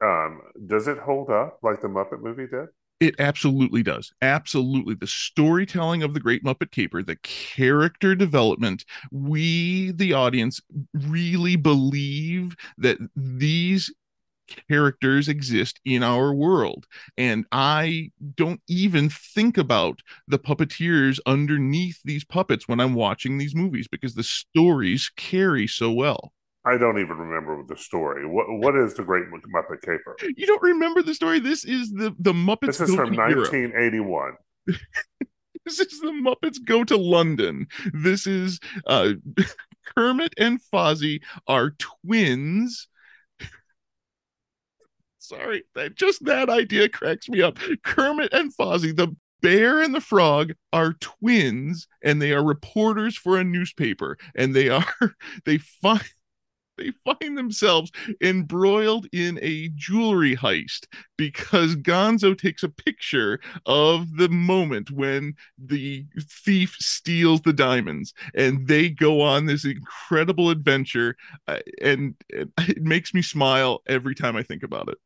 Um, 0.03 0.43
does 0.67 0.89
it 0.89 0.99
hold 0.99 1.31
up 1.31 1.59
like 1.63 1.81
the 1.81 1.89
Muppet 1.89 2.21
movie 2.21 2.47
did? 2.47 2.69
It 2.99 3.15
absolutely 3.19 3.83
does. 3.83 4.13
Absolutely. 4.23 4.95
The 4.95 5.07
storytelling 5.07 6.03
of 6.03 6.15
the 6.15 6.21
Great 6.21 6.43
Muppet 6.43 6.71
Caper, 6.71 7.03
the 7.03 7.17
character 7.17 8.15
development, 8.15 8.87
we, 9.13 9.91
the 9.93 10.15
audience, 10.15 10.63
really 10.95 11.57
believe 11.57 12.57
that 12.79 12.97
these 13.15 13.93
characters 14.69 15.29
exist 15.29 15.81
in 15.85 16.03
our 16.03 16.33
world. 16.33 16.87
And 17.19 17.45
I 17.53 18.13
don't 18.37 18.61
even 18.69 19.11
think 19.11 19.59
about 19.59 20.01
the 20.29 20.39
puppeteers 20.39 21.19
underneath 21.27 22.01
these 22.05 22.25
puppets 22.25 22.69
when 22.69 22.81
I'm 22.81 22.95
watching 22.95 23.39
these 23.39 23.55
movies 23.55 23.89
because 23.89 24.15
the 24.15 24.23
stories 24.23 25.11
carry 25.17 25.67
so 25.67 25.93
well. 25.93 26.33
I 26.67 26.77
don't 26.77 26.99
even 26.99 27.17
remember 27.17 27.63
the 27.63 27.77
story. 27.77 28.27
What 28.27 28.47
what 28.49 28.75
is 28.77 28.95
the 28.95 29.05
Great 29.05 29.27
Muppet 29.31 29.83
Caper? 29.83 30.17
You 30.37 30.47
don't 30.47 30.63
remember 30.63 31.01
the 31.01 31.15
story? 31.15 31.39
This 31.39 31.65
is 31.65 31.93
the 31.93 32.15
the 32.19 32.33
Muppets. 32.33 32.79
This 32.79 32.81
is 32.81 32.95
from 32.95 33.15
1981. 33.15 34.33
this 34.67 35.79
is 35.79 36.01
the 36.01 36.09
Muppets 36.09 36.59
go 36.65 36.83
to 36.83 36.97
London. 36.97 37.69
This 37.93 38.27
is 38.27 38.59
uh, 38.87 39.13
Kermit 39.97 40.35
and 40.39 40.61
Fozzie 40.61 41.21
are 41.47 41.71
twins. 41.79 42.89
Sorry, 45.21 45.63
that 45.77 45.95
just 45.95 46.25
that 46.25 46.51
idea 46.51 46.89
cracks 46.89 47.29
me 47.29 47.43
up. 47.43 47.59
Kermit 47.85 48.33
and 48.33 48.53
Fozzie, 48.57 48.95
the 48.95 49.15
bear 49.41 49.81
and 49.83 49.95
the 49.95 50.01
frog 50.01 50.53
are 50.73 50.95
twins 50.95 51.87
and 52.03 52.21
they 52.21 52.33
are 52.33 52.43
reporters 52.43 53.17
for 53.17 53.39
a 53.39 53.45
newspaper 53.45 54.19
and 54.35 54.55
they 54.55 54.69
are 54.69 54.85
they 55.45 55.59
find 55.59 56.03
they 56.77 56.93
find 57.05 57.37
themselves 57.37 57.91
embroiled 58.21 59.07
in 59.13 59.39
a 59.43 59.69
jewelry 59.75 60.37
heist 60.37 60.87
because 61.17 61.77
Gonzo 61.77 62.37
takes 62.37 62.63
a 62.63 62.69
picture 62.69 63.41
of 63.65 64.17
the 64.17 64.29
moment 64.29 64.91
when 64.91 65.35
the 65.59 66.07
thief 66.21 66.77
steals 66.79 67.41
the 67.43 67.53
diamonds 67.53 68.13
and 68.35 68.67
they 68.67 68.89
go 68.89 69.21
on 69.21 69.47
this 69.47 69.65
incredible 69.65 70.51
adventure 70.51 71.17
uh, 71.49 71.59
and, 71.81 72.15
it 72.29 72.83
makes 72.83 73.15
me 73.15 73.23
smile 73.23 73.83
every 73.87 74.15
time 74.15 74.37
I 74.37 74.43
think 74.43 74.63
about 74.63 74.89
it. 74.89 74.99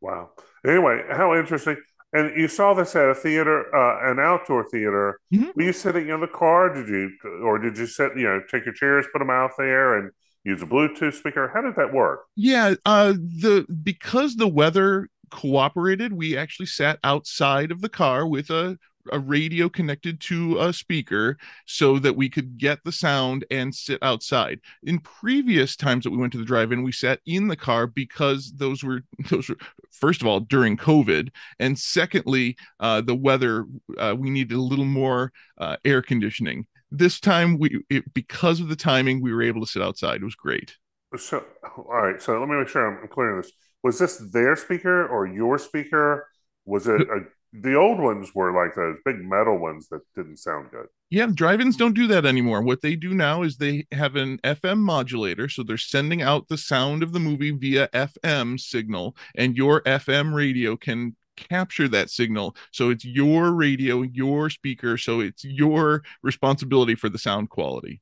Wow. 0.00 0.30
Anyway, 0.64 1.02
how 1.10 1.34
interesting. 1.34 1.76
And 2.12 2.36
you 2.36 2.48
saw 2.48 2.74
this 2.74 2.96
at 2.96 3.08
a 3.08 3.14
theater, 3.14 3.74
uh, 3.74 4.10
an 4.10 4.18
outdoor 4.18 4.68
theater. 4.68 5.20
Mm-hmm. 5.32 5.50
Were 5.54 5.62
you 5.62 5.72
sitting 5.72 6.08
in 6.08 6.20
the 6.20 6.26
car? 6.26 6.72
Did 6.72 6.88
you, 6.88 7.10
or 7.44 7.58
did 7.58 7.78
you 7.78 7.86
sit, 7.86 8.16
you 8.16 8.24
know, 8.24 8.42
take 8.50 8.64
your 8.64 8.74
chairs, 8.74 9.06
put 9.12 9.20
them 9.20 9.30
out 9.30 9.52
there 9.56 9.98
and 9.98 10.10
use 10.44 10.62
a 10.62 10.66
Bluetooth 10.66 11.14
speaker? 11.14 11.50
How 11.52 11.62
did 11.62 11.76
that 11.76 11.92
work? 11.92 12.24
Yeah, 12.36 12.74
uh, 12.84 13.12
the 13.12 13.66
because 13.82 14.36
the 14.36 14.48
weather 14.48 15.08
cooperated, 15.30 16.12
we 16.12 16.36
actually 16.36 16.66
sat 16.66 16.98
outside 17.04 17.70
of 17.70 17.80
the 17.80 17.88
car 17.88 18.26
with 18.26 18.50
a 18.50 18.78
a 19.12 19.18
radio 19.18 19.68
connected 19.68 20.20
to 20.20 20.58
a 20.58 20.72
speaker 20.72 21.36
so 21.66 21.98
that 21.98 22.16
we 22.16 22.28
could 22.28 22.58
get 22.58 22.78
the 22.84 22.92
sound 22.92 23.44
and 23.50 23.74
sit 23.74 23.98
outside. 24.02 24.60
In 24.82 24.98
previous 24.98 25.76
times 25.76 26.04
that 26.04 26.10
we 26.10 26.18
went 26.18 26.32
to 26.32 26.38
the 26.38 26.44
drive-in, 26.44 26.82
we 26.82 26.92
sat 26.92 27.20
in 27.26 27.48
the 27.48 27.56
car 27.56 27.86
because 27.86 28.52
those 28.56 28.82
were 28.82 29.02
those 29.30 29.48
were 29.48 29.56
first 29.90 30.20
of 30.20 30.26
all 30.26 30.40
during 30.40 30.76
COVID, 30.76 31.30
and 31.58 31.78
secondly, 31.78 32.56
uh, 32.78 33.00
the 33.00 33.14
weather 33.14 33.66
uh, 33.98 34.14
we 34.16 34.30
needed 34.30 34.54
a 34.54 34.60
little 34.60 34.84
more 34.84 35.32
uh, 35.58 35.76
air 35.84 36.02
conditioning 36.02 36.66
this 36.90 37.20
time 37.20 37.58
we 37.58 37.82
it, 37.88 38.12
because 38.14 38.60
of 38.60 38.68
the 38.68 38.76
timing 38.76 39.22
we 39.22 39.32
were 39.32 39.42
able 39.42 39.60
to 39.60 39.70
sit 39.70 39.82
outside. 39.82 40.20
It 40.20 40.24
was 40.24 40.34
great. 40.34 40.76
So 41.16 41.44
all 41.76 41.84
right 42.02 42.20
so 42.22 42.38
let 42.38 42.48
me 42.48 42.56
make 42.56 42.68
sure 42.68 43.02
i'm 43.02 43.08
clear 43.08 43.32
on 43.32 43.42
this. 43.42 43.52
Was 43.82 43.98
this 43.98 44.18
their 44.32 44.56
speaker 44.56 45.08
or 45.08 45.26
your 45.26 45.58
speaker? 45.58 46.28
Was 46.66 46.86
it 46.86 47.00
a, 47.00 47.20
the 47.52 47.74
old 47.74 47.98
ones 47.98 48.32
were 48.34 48.52
like 48.52 48.76
those 48.76 48.96
big 49.04 49.16
metal 49.24 49.58
ones 49.58 49.88
that 49.88 50.02
didn't 50.14 50.36
sound 50.36 50.70
good. 50.70 50.86
Yeah 51.10 51.26
drive-ins 51.26 51.76
don't 51.76 51.94
do 51.94 52.06
that 52.08 52.24
anymore. 52.24 52.62
What 52.62 52.82
they 52.82 52.94
do 52.94 53.12
now 53.12 53.42
is 53.42 53.56
they 53.56 53.86
have 53.90 54.14
an 54.16 54.38
fm 54.44 54.78
modulator 54.78 55.48
so 55.48 55.62
they're 55.62 55.76
sending 55.76 56.22
out 56.22 56.48
the 56.48 56.58
sound 56.58 57.02
of 57.02 57.12
the 57.12 57.20
movie 57.20 57.50
via 57.50 57.88
fm 57.88 58.60
signal 58.60 59.16
and 59.34 59.56
your 59.56 59.82
fm 59.82 60.32
radio 60.32 60.76
can 60.76 61.16
capture 61.48 61.88
that 61.88 62.10
signal. 62.10 62.56
So 62.72 62.90
it's 62.90 63.04
your 63.04 63.52
radio, 63.52 64.02
your 64.02 64.50
speaker. 64.50 64.96
So 64.96 65.20
it's 65.20 65.44
your 65.44 66.02
responsibility 66.22 66.94
for 66.94 67.08
the 67.08 67.18
sound 67.18 67.50
quality. 67.50 68.00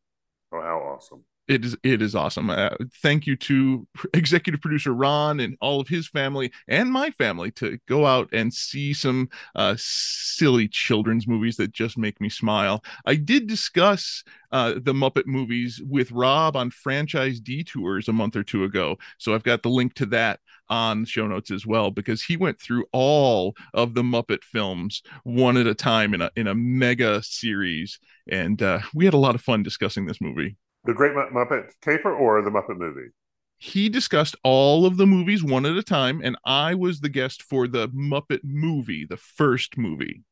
Oh, 0.52 0.61
how 0.61 0.78
awesome 0.78 1.25
it 1.49 1.64
is 1.64 1.76
it 1.83 2.02
is 2.02 2.14
awesome. 2.14 2.50
Uh, 2.50 2.71
thank 3.02 3.26
you 3.26 3.35
to 3.37 3.88
executive 4.14 4.61
producer 4.61 4.95
Ron 4.95 5.40
and 5.40 5.57
all 5.61 5.81
of 5.81 5.88
his 5.88 6.07
family 6.07 6.52
and 6.69 6.93
my 6.93 7.11
family 7.11 7.50
to 7.52 7.78
go 7.88 8.07
out 8.07 8.28
and 8.33 8.52
see 8.52 8.93
some 8.93 9.31
uh, 9.55 9.75
silly 9.78 10.69
children's 10.69 11.26
movies 11.26 11.57
that 11.57 11.73
just 11.73 11.97
make 11.97 12.21
me 12.21 12.28
smile. 12.28 12.85
I 13.07 13.17
did 13.17 13.47
discuss 13.47 14.23
uh, 14.52 14.75
the 14.76 14.93
Muppet 14.93 15.26
movies 15.26 15.81
with 15.85 16.12
Rob 16.12 16.55
on 16.55 16.71
franchise 16.71 17.40
detours 17.40 18.09
a 18.09 18.12
month 18.12 18.37
or 18.37 18.45
two 18.45 18.64
ago, 18.64 18.99
so 19.17 19.35
I've 19.35 19.43
got 19.43 19.62
the 19.62 19.71
link 19.71 19.95
to 19.95 20.07
that 20.07 20.40
on 20.69 21.07
show 21.07 21.26
notes 21.26 21.50
as 21.50 21.67
well 21.67 21.90
because 21.90 22.23
he 22.23 22.37
went 22.37 22.61
through 22.61 22.85
all 22.93 23.55
of 23.73 23.95
the 23.95 24.02
Muppet 24.02 24.45
films 24.45 25.02
one 25.25 25.57
at 25.57 25.67
a 25.67 25.75
time 25.75 26.12
in 26.12 26.21
a 26.21 26.31
in 26.37 26.47
a 26.47 26.55
mega 26.55 27.23
series, 27.23 27.99
and 28.31 28.61
uh, 28.62 28.81
we 28.95 29.07
had 29.07 29.14
a 29.14 29.19
lot 29.19 29.35
of 29.35 29.40
fun 29.40 29.62
discussing 29.62 30.05
this 30.05 30.21
movie. 30.21 30.57
The 30.88 30.95
Great 30.95 31.12
Muppet 31.12 31.73
Caper 31.83 32.14
or 32.14 32.40
the 32.40 32.49
Muppet 32.49 32.78
Movie? 32.78 33.11
He 33.59 33.90
discussed 33.90 34.35
all 34.42 34.87
of 34.87 34.97
the 34.97 35.04
movies 35.04 35.45
one 35.45 35.66
at 35.66 35.76
a 35.76 35.83
time, 35.83 36.23
and 36.25 36.35
I 36.47 36.75
was 36.75 37.00
the 37.00 37.11
guest 37.11 37.42
for 37.42 37.68
the 37.68 37.90
Muppet 37.90 38.40
movie, 38.42 39.04
the 39.04 39.18
first 39.18 39.76
movie. 39.76 40.23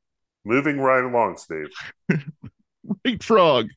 Moving 0.46 0.80
right 0.80 1.04
along, 1.04 1.36
Steve. 1.36 1.68
right, 3.04 3.22
Frog. 3.22 3.68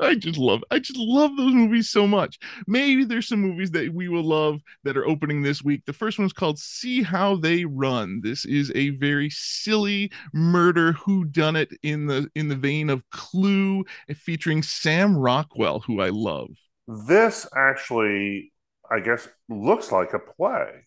I 0.00 0.14
just 0.14 0.38
love 0.38 0.62
I 0.70 0.78
just 0.78 0.98
love 0.98 1.36
those 1.36 1.52
movies 1.52 1.88
so 1.88 2.06
much. 2.06 2.38
Maybe 2.66 3.04
there's 3.04 3.28
some 3.28 3.40
movies 3.40 3.70
that 3.72 3.92
we 3.92 4.08
will 4.08 4.24
love 4.24 4.60
that 4.84 4.96
are 4.96 5.06
opening 5.06 5.42
this 5.42 5.62
week. 5.62 5.84
The 5.86 5.92
first 5.92 6.18
one's 6.18 6.32
called 6.32 6.58
See 6.58 7.02
How 7.02 7.36
They 7.36 7.64
Run. 7.64 8.20
This 8.22 8.44
is 8.44 8.72
a 8.74 8.90
very 8.90 9.30
silly 9.30 10.10
murder 10.32 10.92
who 10.92 11.24
done 11.24 11.56
it 11.56 11.70
in 11.82 12.06
the 12.06 12.28
in 12.34 12.48
the 12.48 12.56
vein 12.56 12.90
of 12.90 13.08
Clue 13.10 13.84
eh, 14.08 14.14
featuring 14.14 14.62
Sam 14.62 15.16
Rockwell 15.16 15.80
who 15.80 16.00
I 16.00 16.08
love. 16.08 16.50
This 16.86 17.46
actually 17.56 18.52
I 18.90 19.00
guess 19.00 19.28
looks 19.48 19.92
like 19.92 20.14
a 20.14 20.18
play 20.18 20.86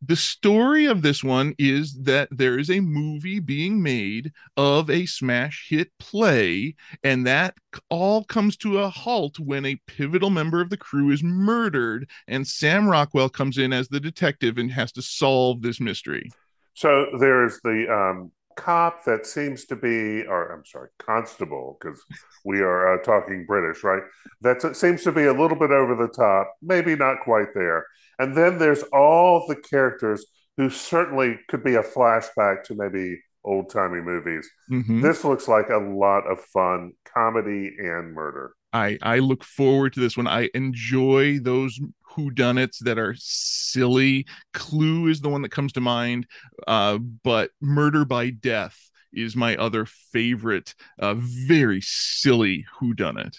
the 0.00 0.16
story 0.16 0.86
of 0.86 1.02
this 1.02 1.24
one 1.24 1.54
is 1.58 1.94
that 2.02 2.28
there 2.30 2.58
is 2.58 2.70
a 2.70 2.80
movie 2.80 3.40
being 3.40 3.82
made 3.82 4.32
of 4.56 4.88
a 4.90 5.06
smash 5.06 5.66
hit 5.68 5.90
play 5.98 6.74
and 7.02 7.26
that 7.26 7.54
all 7.88 8.24
comes 8.24 8.56
to 8.58 8.78
a 8.78 8.88
halt 8.88 9.38
when 9.40 9.64
a 9.64 9.80
pivotal 9.86 10.30
member 10.30 10.60
of 10.60 10.70
the 10.70 10.76
crew 10.76 11.10
is 11.10 11.22
murdered 11.22 12.08
and 12.28 12.46
sam 12.46 12.86
rockwell 12.86 13.28
comes 13.28 13.58
in 13.58 13.72
as 13.72 13.88
the 13.88 14.00
detective 14.00 14.56
and 14.58 14.70
has 14.70 14.92
to 14.92 15.02
solve 15.02 15.62
this 15.62 15.80
mystery. 15.80 16.30
So 16.74 17.06
there's 17.18 17.60
the 17.64 17.92
um, 17.92 18.30
cop 18.56 19.04
that 19.04 19.26
seems 19.26 19.64
to 19.64 19.76
be 19.76 20.24
or 20.26 20.50
i'm 20.50 20.64
sorry 20.64 20.88
constable 20.98 21.78
because 21.80 22.02
we 22.44 22.58
are 22.60 22.94
uh, 22.94 23.02
talking 23.04 23.46
british 23.46 23.84
right? 23.84 24.02
That 24.40 24.76
seems 24.76 25.04
to 25.04 25.12
be 25.12 25.24
a 25.24 25.32
little 25.32 25.56
bit 25.56 25.70
over 25.70 25.94
the 25.94 26.08
top 26.08 26.54
maybe 26.60 26.96
not 26.96 27.20
quite 27.24 27.54
there 27.54 27.86
and 28.18 28.36
then 28.36 28.58
there's 28.58 28.82
all 28.92 29.46
the 29.46 29.56
characters 29.56 30.26
who 30.56 30.70
certainly 30.70 31.38
could 31.48 31.62
be 31.62 31.76
a 31.76 31.82
flashback 31.82 32.64
to 32.64 32.74
maybe 32.74 33.20
old 33.44 33.70
timey 33.70 34.00
movies. 34.00 34.48
Mm-hmm. 34.70 35.00
This 35.00 35.24
looks 35.24 35.48
like 35.48 35.70
a 35.70 35.78
lot 35.78 36.30
of 36.30 36.40
fun, 36.40 36.92
comedy 37.04 37.72
and 37.78 38.12
murder. 38.12 38.52
I 38.72 38.98
I 39.02 39.20
look 39.20 39.44
forward 39.44 39.94
to 39.94 40.00
this 40.00 40.16
one. 40.16 40.26
I 40.26 40.50
enjoy 40.54 41.38
those 41.38 41.80
whodunits 42.12 42.78
that 42.80 42.98
are 42.98 43.14
silly. 43.16 44.26
Clue 44.52 45.08
is 45.08 45.20
the 45.20 45.28
one 45.28 45.42
that 45.42 45.50
comes 45.50 45.72
to 45.74 45.80
mind, 45.80 46.26
uh, 46.66 46.98
but 46.98 47.50
Murder 47.60 48.04
by 48.04 48.30
Death 48.30 48.90
is 49.12 49.34
my 49.34 49.56
other 49.56 49.86
favorite. 49.86 50.74
Uh, 50.98 51.14
very 51.16 51.80
silly 51.80 52.66
whodunit. 52.78 53.38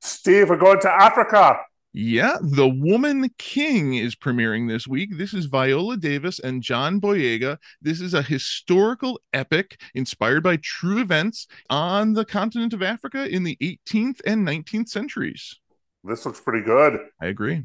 Steve, 0.00 0.50
we're 0.50 0.56
going 0.56 0.80
to 0.80 0.90
Africa. 0.90 1.58
Yeah, 1.94 2.36
The 2.42 2.68
Woman 2.68 3.30
King 3.38 3.94
is 3.94 4.14
premiering 4.14 4.68
this 4.68 4.86
week. 4.86 5.16
This 5.16 5.32
is 5.32 5.46
Viola 5.46 5.96
Davis 5.96 6.38
and 6.38 6.62
John 6.62 7.00
Boyega. 7.00 7.56
This 7.80 8.00
is 8.02 8.12
a 8.12 8.22
historical 8.22 9.18
epic 9.32 9.80
inspired 9.94 10.42
by 10.42 10.58
true 10.58 11.00
events 11.00 11.46
on 11.70 12.12
the 12.12 12.26
continent 12.26 12.74
of 12.74 12.82
Africa 12.82 13.26
in 13.26 13.42
the 13.42 13.56
18th 13.62 14.20
and 14.26 14.46
19th 14.46 14.88
centuries. 14.88 15.58
This 16.04 16.26
looks 16.26 16.40
pretty 16.40 16.64
good. 16.64 17.00
I 17.22 17.26
agree. 17.26 17.64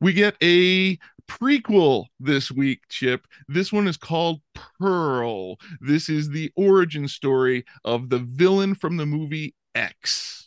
We 0.00 0.12
get 0.12 0.36
a 0.42 0.98
prequel 1.28 2.06
this 2.18 2.50
week, 2.50 2.80
Chip. 2.88 3.26
This 3.46 3.72
one 3.72 3.86
is 3.86 3.96
called 3.96 4.40
Pearl. 4.80 5.56
This 5.80 6.08
is 6.08 6.28
the 6.28 6.50
origin 6.56 7.06
story 7.06 7.64
of 7.84 8.08
the 8.10 8.18
villain 8.18 8.74
from 8.74 8.96
the 8.96 9.06
movie 9.06 9.54
X. 9.74 10.43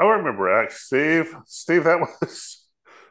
I 0.00 0.04
remember 0.04 0.62
X, 0.62 0.86
Steve. 0.86 1.34
Steve, 1.46 1.84
that 1.84 2.00
was 2.20 2.66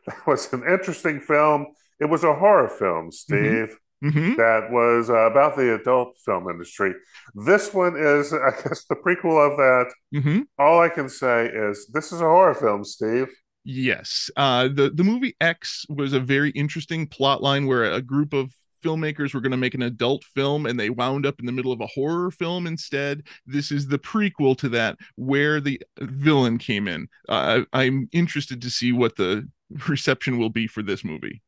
that 0.08 0.28
was 0.28 0.52
an 0.54 0.64
interesting 0.68 1.22
film. 1.22 1.68
It 2.00 2.06
was 2.06 2.24
a 2.24 2.34
horror 2.34 2.70
film, 2.70 3.12
Steve. 3.12 3.78
Mm-hmm. 4.04 4.36
That 4.36 4.72
was 4.72 5.10
uh, 5.10 5.30
about 5.30 5.58
the 5.58 5.76
adult 5.76 6.18
film 6.26 6.50
industry. 6.50 6.94
This 7.36 7.74
one 7.74 7.96
is, 7.98 8.32
I 8.32 8.52
guess, 8.52 8.86
the 8.86 8.96
prequel 8.96 9.52
of 9.52 9.58
that. 9.58 9.94
Mm-hmm. 10.16 10.42
All 10.58 10.80
I 10.80 10.88
can 10.88 11.10
say 11.10 11.48
is 11.48 11.88
this 11.94 12.14
is 12.14 12.22
a 12.22 12.26
horror 12.26 12.56
film, 12.56 12.86
Steve. 12.86 13.28
Yes. 13.66 14.32
Uh, 14.38 14.70
the 14.70 14.90
the 14.90 15.04
movie 15.04 15.36
X 15.42 15.86
was 15.90 16.14
a 16.14 16.20
very 16.20 16.50
interesting 16.52 17.08
plot 17.08 17.44
line 17.44 17.68
where 17.68 17.84
a 17.84 18.02
group 18.02 18.34
of 18.34 18.54
filmmakers 18.84 19.34
were 19.34 19.42
going 19.42 19.52
to 19.52 19.58
make 19.58 19.74
an 19.74 19.82
adult 19.82 20.24
film 20.24 20.66
and 20.66 20.80
they 20.80 20.90
wound 20.90 21.26
up 21.26 21.40
in 21.40 21.46
the 21.46 21.52
middle 21.52 21.72
of 21.72 21.82
a 21.82 21.88
horror 21.88 22.32
film 22.32 22.68
instead. 22.68 23.24
This 23.46 23.72
is 23.72 23.88
the 23.88 24.00
prequel 24.00 24.58
to 24.60 24.70
that 24.70 24.98
where 25.16 25.60
the 25.60 25.82
villain 26.00 26.58
came 26.58 26.88
in. 26.88 27.08
Uh, 27.28 27.62
I'm 27.74 28.10
interested 28.12 28.62
to 28.62 28.70
see 28.70 28.92
what 28.92 29.16
the 29.16 29.48
reception 29.88 30.38
will 30.38 30.50
be 30.50 30.68
for 30.68 30.82
this 30.82 31.04
movie. 31.04 31.42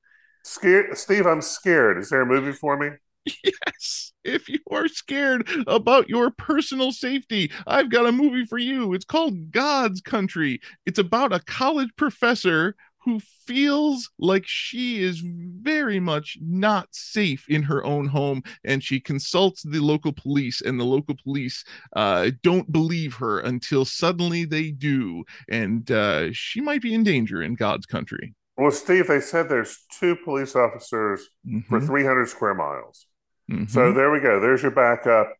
Scared, 0.43 0.97
Steve, 0.97 1.27
I'm 1.27 1.41
scared. 1.41 1.99
Is 1.99 2.09
there 2.09 2.21
a 2.21 2.25
movie 2.25 2.53
for 2.53 2.77
me? 2.77 2.89
Yes. 3.43 4.13
If 4.23 4.49
you 4.49 4.59
are 4.71 4.87
scared 4.87 5.49
about 5.67 6.09
your 6.09 6.29
personal 6.31 6.91
safety, 6.91 7.51
I've 7.65 7.89
got 7.89 8.05
a 8.05 8.11
movie 8.11 8.45
for 8.45 8.57
you. 8.57 8.93
It's 8.93 9.05
called 9.05 9.51
God's 9.51 10.01
Country. 10.01 10.59
It's 10.85 10.99
about 10.99 11.33
a 11.33 11.39
college 11.39 11.89
professor 11.97 12.75
who 13.03 13.19
feels 13.19 14.09
like 14.19 14.43
she 14.45 15.01
is 15.01 15.21
very 15.23 15.99
much 15.99 16.37
not 16.41 16.87
safe 16.91 17.45
in 17.49 17.63
her 17.63 17.83
own 17.83 18.07
home 18.07 18.43
and 18.63 18.83
she 18.83 18.99
consults 18.99 19.63
the 19.63 19.79
local 19.79 20.13
police 20.13 20.61
and 20.61 20.79
the 20.79 20.85
local 20.85 21.15
police 21.23 21.63
uh, 21.95 22.31
don't 22.43 22.71
believe 22.71 23.15
her 23.15 23.39
until 23.39 23.85
suddenly 23.85 24.45
they 24.45 24.71
do 24.71 25.23
and 25.49 25.91
uh, 25.91 26.27
she 26.31 26.61
might 26.61 26.81
be 26.81 26.93
in 26.93 27.03
danger 27.03 27.41
in 27.41 27.55
god's 27.55 27.85
country 27.85 28.33
well 28.57 28.71
steve 28.71 29.07
they 29.07 29.19
said 29.19 29.49
there's 29.49 29.85
two 29.99 30.15
police 30.23 30.55
officers 30.55 31.27
mm-hmm. 31.47 31.59
for 31.67 31.79
300 31.79 32.27
square 32.27 32.53
miles 32.53 33.05
Mm-hmm. 33.51 33.65
So 33.65 33.91
there 33.91 34.11
we 34.11 34.19
go. 34.19 34.39
There's 34.39 34.61
your 34.61 34.71
backup. 34.71 35.33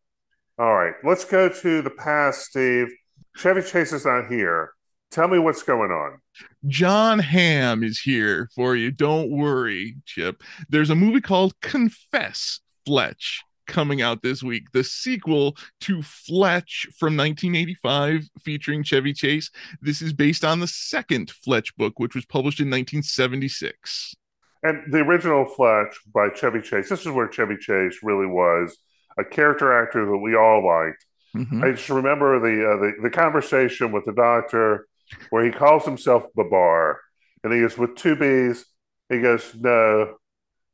All 0.57 0.73
right, 0.73 0.93
let's 1.03 1.25
go 1.25 1.49
to 1.49 1.81
the 1.81 1.89
past, 1.89 2.41
Steve. 2.45 2.87
Chevy 3.35 3.61
Chase 3.61 3.93
is 3.93 4.05
not 4.05 4.27
here. 4.27 4.73
Tell 5.11 5.27
me 5.27 5.39
what's 5.39 5.63
going 5.63 5.91
on. 5.91 6.19
John 6.67 7.19
Hamm 7.19 7.83
is 7.83 7.99
here 7.99 8.49
for 8.55 8.77
you. 8.77 8.91
Don't 8.91 9.29
worry, 9.29 9.97
Chip. 10.05 10.41
There's 10.69 10.89
a 10.89 10.95
movie 10.95 11.19
called 11.19 11.59
Confess, 11.59 12.61
Fletch, 12.85 13.43
coming 13.67 14.01
out 14.01 14.21
this 14.21 14.41
week. 14.41 14.71
The 14.71 14.85
sequel 14.85 15.57
to 15.81 16.01
Fletch 16.01 16.87
from 16.97 17.17
1985, 17.17 18.29
featuring 18.41 18.83
Chevy 18.83 19.11
Chase. 19.11 19.51
This 19.81 20.01
is 20.01 20.13
based 20.13 20.45
on 20.45 20.61
the 20.61 20.67
second 20.67 21.29
Fletch 21.29 21.75
book, 21.75 21.99
which 21.99 22.15
was 22.15 22.25
published 22.25 22.61
in 22.61 22.67
1976. 22.67 24.15
And 24.63 24.93
the 24.93 24.99
original 24.99 25.43
Fletch 25.43 25.99
by 26.13 26.29
Chevy 26.29 26.61
Chase, 26.61 26.87
this 26.87 27.01
is 27.01 27.11
where 27.11 27.27
Chevy 27.27 27.57
Chase 27.57 27.99
really 28.01 28.27
was 28.27 28.77
a 29.17 29.25
character 29.25 29.83
actor 29.83 30.05
that 30.05 30.17
we 30.17 30.35
all 30.35 30.65
liked. 30.65 31.05
Mm-hmm. 31.35 31.63
I 31.63 31.71
just 31.71 31.89
remember 31.89 32.39
the, 32.39 32.71
uh, 32.71 32.77
the 32.77 32.93
the 33.03 33.09
conversation 33.09 33.91
with 33.93 34.03
the 34.05 34.11
doctor 34.11 34.87
where 35.29 35.45
he 35.45 35.51
calls 35.51 35.85
himself 35.85 36.25
Babar, 36.35 36.99
and 37.43 37.53
he 37.53 37.61
goes 37.61 37.77
with 37.77 37.95
two 37.95 38.15
B's. 38.15 38.65
He 39.09 39.19
goes 39.19 39.53
no, 39.55 40.15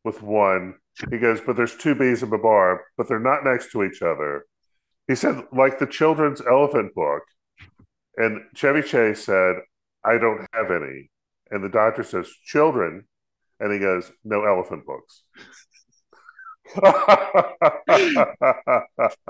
with 0.03 0.21
one. 0.21 0.75
He 1.11 1.17
goes, 1.17 1.41
but 1.41 1.55
there's 1.55 1.75
two 1.75 1.95
B's 1.95 2.23
in 2.23 2.29
Babar, 2.29 2.83
but 2.97 3.07
they're 3.07 3.19
not 3.19 3.43
next 3.43 3.71
to 3.71 3.83
each 3.83 4.01
other. 4.01 4.45
He 5.07 5.15
said, 5.15 5.43
like 5.53 5.79
the 5.79 5.87
children's 5.87 6.41
elephant 6.41 6.93
book, 6.93 7.23
and 8.17 8.41
Chevy 8.55 8.81
Chase 8.81 9.23
said, 9.23 9.57
I 10.03 10.17
don't 10.17 10.45
have 10.53 10.71
any, 10.71 11.09
and 11.51 11.63
the 11.63 11.69
doctor 11.69 12.03
says, 12.03 12.29
children 12.43 13.05
and 13.59 13.73
he 13.73 13.79
goes, 13.79 14.11
"No 14.23 14.45
elephant 14.45 14.85
books." 14.85 15.23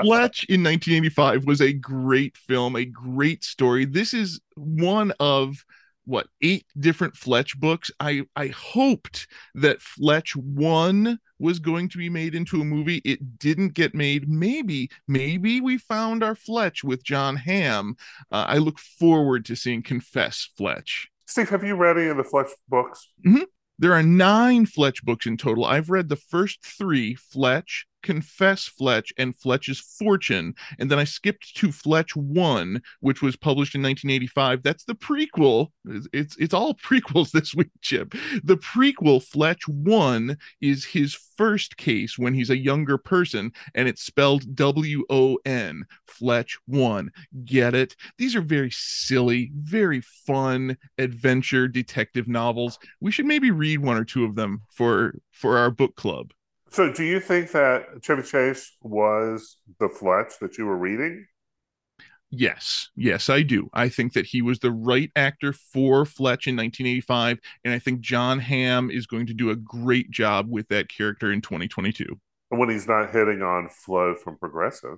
Fletch 0.01 0.45
in 0.49 0.63
1985 0.63 1.45
was 1.45 1.61
a 1.61 1.73
great 1.73 2.35
film, 2.37 2.75
a 2.75 2.85
great 2.85 3.43
story. 3.43 3.85
This 3.85 4.13
is 4.13 4.39
one 4.55 5.13
of 5.19 5.63
what 6.05 6.27
eight 6.41 6.65
different 6.79 7.15
Fletch 7.15 7.59
books. 7.59 7.91
I 7.99 8.23
I 8.35 8.47
hoped 8.47 9.27
that 9.55 9.81
Fletch 9.81 10.35
Won 10.35 11.19
was 11.39 11.59
going 11.59 11.89
to 11.89 11.97
be 11.97 12.09
made 12.09 12.33
into 12.33 12.61
a 12.61 12.65
movie. 12.65 13.01
It 13.05 13.37
didn't 13.37 13.73
get 13.73 13.93
made. 13.93 14.27
Maybe 14.27 14.89
maybe 15.07 15.61
we 15.61 15.77
found 15.77 16.23
our 16.23 16.35
Fletch 16.35 16.83
with 16.83 17.03
John 17.03 17.35
Hamm. 17.35 17.97
Uh, 18.31 18.45
I 18.47 18.57
look 18.57 18.79
forward 18.79 19.45
to 19.45 19.55
seeing 19.55 19.83
Confess 19.83 20.49
Fletch. 20.57 21.09
Steve, 21.25 21.49
have 21.49 21.63
you 21.63 21.75
read 21.75 21.97
any 21.97 22.07
of 22.07 22.17
the 22.17 22.23
Fletch 22.23 22.47
books? 22.69 23.09
Mm-hmm. 23.25 23.43
There 23.79 23.93
are 23.93 24.03
nine 24.03 24.65
Fletch 24.65 25.03
books 25.03 25.27
in 25.27 25.37
total. 25.37 25.65
I've 25.65 25.89
read 25.89 26.09
the 26.09 26.15
first 26.15 26.63
three 26.65 27.13
Fletch, 27.13 27.85
Confess 28.03 28.65
Fletch, 28.65 29.13
and 29.17 29.35
Fletch's 29.35 29.79
Fortune. 29.79 30.53
And 30.79 30.89
then 30.89 30.99
I 30.99 31.03
skipped 31.03 31.55
to 31.57 31.71
Fletch 31.71 32.15
Won, 32.15 32.81
which 32.99 33.21
was 33.21 33.35
published 33.35 33.75
in 33.75 33.81
1985. 33.81 34.63
That's 34.63 34.83
the 34.83 34.95
prequel. 34.95 35.67
It's, 36.13 36.35
it's 36.37 36.53
all 36.53 36.73
prequels 36.85 37.31
this 37.31 37.55
week, 37.55 37.69
Chip. 37.81 38.13
The 38.43 38.57
prequel, 38.57 39.23
Fletch 39.23 39.67
Won, 39.67 40.37
is 40.61 40.85
his 40.85 41.17
first 41.37 41.77
case 41.77 42.17
when 42.17 42.33
he's 42.33 42.49
a 42.49 42.57
younger 42.57 42.97
person, 42.97 43.51
and 43.75 43.87
it's 43.87 44.01
spelled 44.01 44.55
W 44.55 45.05
O 45.09 45.37
N, 45.45 45.85
Fletch 46.05 46.57
Won. 46.67 47.11
Get 47.45 47.75
it? 47.75 47.95
These 48.17 48.35
are 48.35 48.41
very 48.41 48.71
silly, 48.71 49.51
very 49.55 50.01
fun 50.01 50.77
adventure 50.97 51.67
detective 51.67 52.27
novels. 52.27 52.79
We 52.99 53.11
should 53.11 53.25
maybe 53.25 53.51
read 53.51 53.79
one 53.79 53.97
or 53.97 54.05
two 54.05 54.25
of 54.25 54.35
them 54.35 54.63
for 54.67 55.15
for 55.31 55.57
our 55.57 55.69
book 55.69 55.95
club. 55.95 56.33
So, 56.69 56.91
do 56.91 57.03
you 57.03 57.19
think 57.19 57.51
that 57.51 58.03
Chevy 58.03 58.23
Chase 58.23 58.75
was 58.81 59.57
the 59.79 59.89
Fletch 59.89 60.33
that 60.41 60.57
you 60.57 60.65
were 60.65 60.77
reading? 60.77 61.25
Yes, 62.29 62.89
yes, 62.95 63.29
I 63.29 63.41
do. 63.41 63.69
I 63.73 63.87
think 63.87 64.13
that 64.13 64.25
he 64.25 64.41
was 64.41 64.59
the 64.59 64.71
right 64.71 65.09
actor 65.15 65.53
for 65.53 66.05
Fletch 66.05 66.45
in 66.47 66.57
1985, 66.57 67.39
and 67.63 67.73
I 67.73 67.79
think 67.79 68.01
John 68.01 68.39
Hamm 68.39 68.91
is 68.91 69.07
going 69.07 69.27
to 69.27 69.33
do 69.33 69.49
a 69.49 69.55
great 69.55 70.11
job 70.11 70.49
with 70.49 70.67
that 70.67 70.89
character 70.89 71.31
in 71.31 71.41
2022. 71.41 72.19
When 72.49 72.69
he's 72.69 72.87
not 72.87 73.11
hitting 73.11 73.41
on 73.41 73.69
Flo 73.69 74.15
from 74.15 74.37
Progressive. 74.37 74.97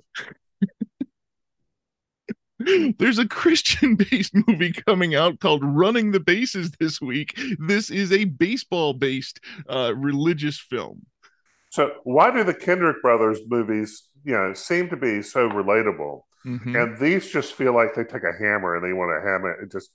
There's 2.97 3.19
a 3.19 3.27
Christian 3.27 3.95
based 4.11 4.33
movie 4.47 4.73
coming 4.73 5.15
out 5.15 5.39
called 5.39 5.63
Running 5.63 6.11
the 6.11 6.19
Bases 6.19 6.71
this 6.79 6.99
week. 6.99 7.39
This 7.59 7.89
is 7.89 8.11
a 8.11 8.25
baseball 8.25 8.93
based 8.93 9.39
uh, 9.69 9.93
religious 9.95 10.59
film. 10.59 11.05
So 11.69 11.93
why 12.03 12.31
do 12.31 12.43
the 12.43 12.53
Kendrick 12.53 13.01
brothers 13.01 13.39
movies, 13.47 14.03
you 14.23 14.33
know, 14.33 14.53
seem 14.53 14.89
to 14.89 14.97
be 14.97 15.21
so 15.21 15.47
relatable, 15.49 16.21
mm-hmm. 16.45 16.75
and 16.75 16.97
these 16.99 17.29
just 17.29 17.53
feel 17.53 17.73
like 17.73 17.95
they 17.95 18.03
take 18.03 18.23
a 18.23 18.37
hammer 18.43 18.75
and 18.75 18.83
they 18.83 18.93
want 18.93 19.11
to 19.11 19.27
hammer 19.27 19.61
it, 19.61 19.71
just 19.71 19.91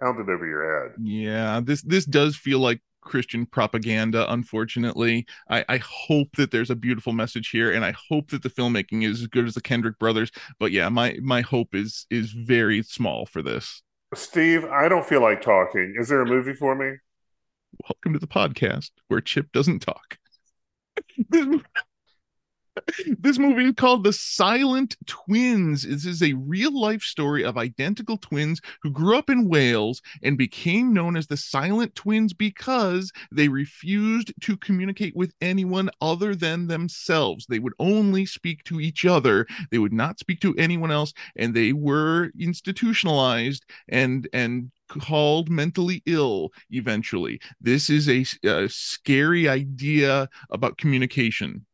pound 0.00 0.18
it 0.20 0.32
over 0.32 0.46
your 0.46 0.88
head? 0.88 0.96
Yeah, 1.02 1.60
this 1.62 1.82
this 1.82 2.06
does 2.06 2.34
feel 2.36 2.60
like 2.60 2.80
Christian 3.02 3.44
propaganda. 3.44 4.32
Unfortunately, 4.32 5.26
I, 5.50 5.64
I 5.68 5.76
hope 5.78 6.28
that 6.36 6.50
there's 6.50 6.70
a 6.70 6.76
beautiful 6.76 7.12
message 7.12 7.50
here, 7.50 7.70
and 7.70 7.84
I 7.84 7.92
hope 8.08 8.30
that 8.30 8.42
the 8.42 8.50
filmmaking 8.50 9.04
is 9.04 9.20
as 9.20 9.26
good 9.26 9.46
as 9.46 9.54
the 9.54 9.60
Kendrick 9.60 9.98
brothers. 9.98 10.30
But 10.58 10.72
yeah, 10.72 10.88
my 10.88 11.18
my 11.22 11.42
hope 11.42 11.74
is 11.74 12.06
is 12.10 12.32
very 12.32 12.82
small 12.82 13.26
for 13.26 13.42
this. 13.42 13.82
Steve, 14.14 14.64
I 14.64 14.88
don't 14.88 15.06
feel 15.06 15.20
like 15.20 15.42
talking. 15.42 15.94
Is 15.98 16.08
there 16.08 16.22
a 16.22 16.26
movie 16.26 16.54
for 16.54 16.74
me? 16.74 16.96
Welcome 17.88 18.12
to 18.12 18.18
the 18.18 18.26
podcast 18.26 18.90
where 19.08 19.20
Chip 19.20 19.52
doesn't 19.52 19.80
talk. 19.80 20.18
This 21.30 21.60
movie 23.38 23.66
is 23.66 23.74
called 23.76 24.04
The 24.04 24.12
Silent 24.12 24.96
Twins. 25.06 25.82
This 25.82 26.06
is 26.06 26.22
a 26.22 26.32
real 26.34 26.78
life 26.78 27.02
story 27.02 27.44
of 27.44 27.58
identical 27.58 28.16
twins 28.16 28.60
who 28.82 28.90
grew 28.90 29.16
up 29.16 29.28
in 29.28 29.48
Wales 29.48 30.00
and 30.22 30.38
became 30.38 30.92
known 30.92 31.16
as 31.16 31.26
the 31.26 31.36
Silent 31.36 31.94
Twins 31.94 32.32
because 32.32 33.12
they 33.30 33.48
refused 33.48 34.32
to 34.42 34.56
communicate 34.56 35.14
with 35.14 35.34
anyone 35.40 35.90
other 36.00 36.34
than 36.34 36.66
themselves. 36.66 37.46
They 37.46 37.58
would 37.58 37.74
only 37.78 38.26
speak 38.26 38.64
to 38.64 38.80
each 38.80 39.04
other. 39.04 39.46
They 39.70 39.78
would 39.78 39.92
not 39.92 40.18
speak 40.18 40.40
to 40.40 40.54
anyone 40.56 40.90
else, 40.90 41.12
and 41.36 41.54
they 41.54 41.72
were 41.72 42.30
institutionalized 42.38 43.64
and 43.88 44.28
and 44.32 44.70
called 44.88 45.48
mentally 45.48 46.02
ill 46.06 46.50
eventually. 46.70 47.40
This 47.60 47.88
is 47.88 48.08
a, 48.08 48.24
a 48.46 48.68
scary 48.68 49.48
idea 49.48 50.28
about 50.50 50.78
communication. 50.78 51.64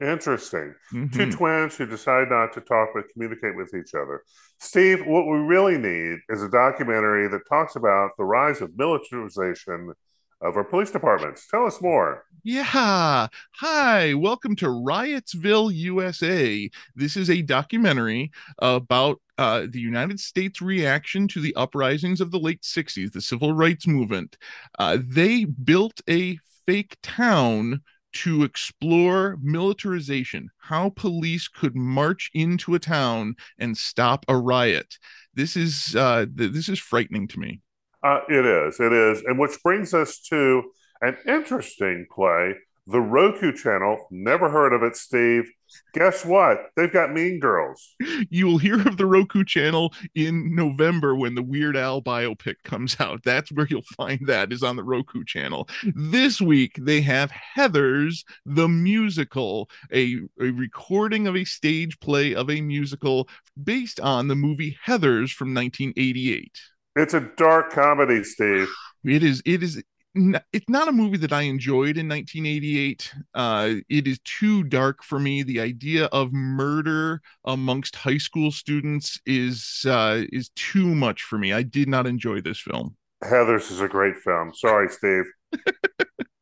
Interesting. 0.00 0.74
Mm-hmm. 0.92 1.16
Two 1.16 1.30
twins 1.30 1.76
who 1.76 1.84
decide 1.84 2.30
not 2.30 2.54
to 2.54 2.62
talk 2.62 2.90
but 2.94 3.04
communicate 3.12 3.54
with 3.54 3.74
each 3.74 3.94
other. 3.94 4.22
Steve, 4.58 5.04
what 5.06 5.26
we 5.26 5.36
really 5.38 5.76
need 5.76 6.20
is 6.30 6.42
a 6.42 6.48
documentary 6.48 7.28
that 7.28 7.46
talks 7.46 7.76
about 7.76 8.12
the 8.16 8.24
rise 8.24 8.62
of 8.62 8.76
militarization 8.78 9.92
of 10.40 10.56
our 10.56 10.64
police 10.64 10.90
departments. 10.90 11.46
Tell 11.48 11.66
us 11.66 11.82
more. 11.82 12.24
Yeah. 12.42 13.28
Hi. 13.56 14.14
Welcome 14.14 14.56
to 14.56 14.66
Riotsville, 14.66 15.74
USA. 15.74 16.70
This 16.96 17.16
is 17.18 17.28
a 17.28 17.42
documentary 17.42 18.30
about 18.58 19.20
uh, 19.36 19.66
the 19.68 19.80
United 19.80 20.18
States 20.18 20.62
reaction 20.62 21.28
to 21.28 21.40
the 21.40 21.54
uprisings 21.56 22.22
of 22.22 22.30
the 22.30 22.38
late 22.38 22.62
60s, 22.62 23.12
the 23.12 23.20
civil 23.20 23.52
rights 23.52 23.86
movement. 23.86 24.38
Uh, 24.78 24.96
they 25.02 25.44
built 25.44 26.00
a 26.08 26.38
fake 26.66 26.96
town 27.02 27.82
to 28.12 28.42
explore 28.42 29.38
militarization, 29.42 30.50
how 30.58 30.90
police 30.90 31.48
could 31.48 31.76
march 31.76 32.30
into 32.34 32.74
a 32.74 32.78
town 32.78 33.36
and 33.58 33.76
stop 33.76 34.24
a 34.28 34.36
riot. 34.36 34.98
This 35.34 35.56
is 35.56 35.94
uh, 35.96 36.26
th- 36.36 36.52
this 36.52 36.68
is 36.68 36.78
frightening 36.78 37.28
to 37.28 37.38
me. 37.38 37.60
Uh, 38.02 38.20
it 38.28 38.46
is, 38.46 38.80
it 38.80 38.92
is, 38.92 39.22
and 39.24 39.38
which 39.38 39.62
brings 39.62 39.92
us 39.94 40.18
to 40.30 40.62
an 41.02 41.16
interesting 41.26 42.06
play 42.10 42.54
the 42.86 43.00
Roku 43.00 43.52
channel. 43.52 44.06
Never 44.10 44.50
heard 44.50 44.72
of 44.72 44.82
it, 44.82 44.96
Steve. 44.96 45.50
Guess 45.94 46.24
what? 46.24 46.58
They've 46.76 46.92
got 46.92 47.12
Mean 47.12 47.40
Girls. 47.40 47.94
You 48.28 48.46
will 48.46 48.58
hear 48.58 48.86
of 48.86 48.96
the 48.96 49.06
Roku 49.06 49.44
channel 49.44 49.92
in 50.14 50.54
November 50.54 51.14
when 51.14 51.34
the 51.34 51.42
Weird 51.42 51.76
Al 51.76 52.02
biopic 52.02 52.56
comes 52.64 52.96
out. 53.00 53.22
That's 53.24 53.50
where 53.50 53.66
you'll 53.68 53.82
find 53.96 54.20
that 54.26 54.52
is 54.52 54.62
on 54.62 54.76
the 54.76 54.84
Roku 54.84 55.24
channel. 55.24 55.68
This 55.94 56.40
week 56.40 56.78
they 56.78 57.00
have 57.00 57.32
Heathers 57.56 58.24
the 58.44 58.68
musical, 58.68 59.68
a, 59.92 60.18
a 60.40 60.50
recording 60.50 61.26
of 61.26 61.36
a 61.36 61.44
stage 61.44 61.98
play 62.00 62.34
of 62.34 62.50
a 62.50 62.60
musical 62.60 63.28
based 63.62 64.00
on 64.00 64.28
the 64.28 64.36
movie 64.36 64.76
Heathers 64.86 65.32
from 65.32 65.54
1988. 65.54 66.58
It's 66.96 67.14
a 67.14 67.28
dark 67.36 67.70
comedy, 67.72 68.24
Steve. 68.24 68.68
It 69.04 69.22
is. 69.22 69.42
It 69.44 69.62
is 69.62 69.82
it's 70.14 70.68
not 70.68 70.88
a 70.88 70.92
movie 70.92 71.18
that 71.18 71.32
I 71.32 71.42
enjoyed 71.42 71.96
in 71.96 72.08
1988. 72.08 73.12
Uh, 73.34 73.74
it 73.88 74.06
is 74.06 74.18
too 74.24 74.64
dark 74.64 75.02
for 75.04 75.18
me. 75.18 75.42
The 75.42 75.60
idea 75.60 76.06
of 76.06 76.32
murder 76.32 77.20
amongst 77.44 77.96
high 77.96 78.18
school 78.18 78.50
students 78.50 79.20
is 79.24 79.84
uh, 79.86 80.22
is 80.32 80.50
too 80.56 80.94
much 80.94 81.22
for 81.22 81.38
me. 81.38 81.52
I 81.52 81.62
did 81.62 81.88
not 81.88 82.06
enjoy 82.06 82.40
this 82.40 82.60
film. 82.60 82.96
Heathers 83.22 83.70
is 83.70 83.80
a 83.80 83.88
great 83.88 84.16
film. 84.16 84.52
Sorry, 84.54 84.88
Steve. 84.88 85.24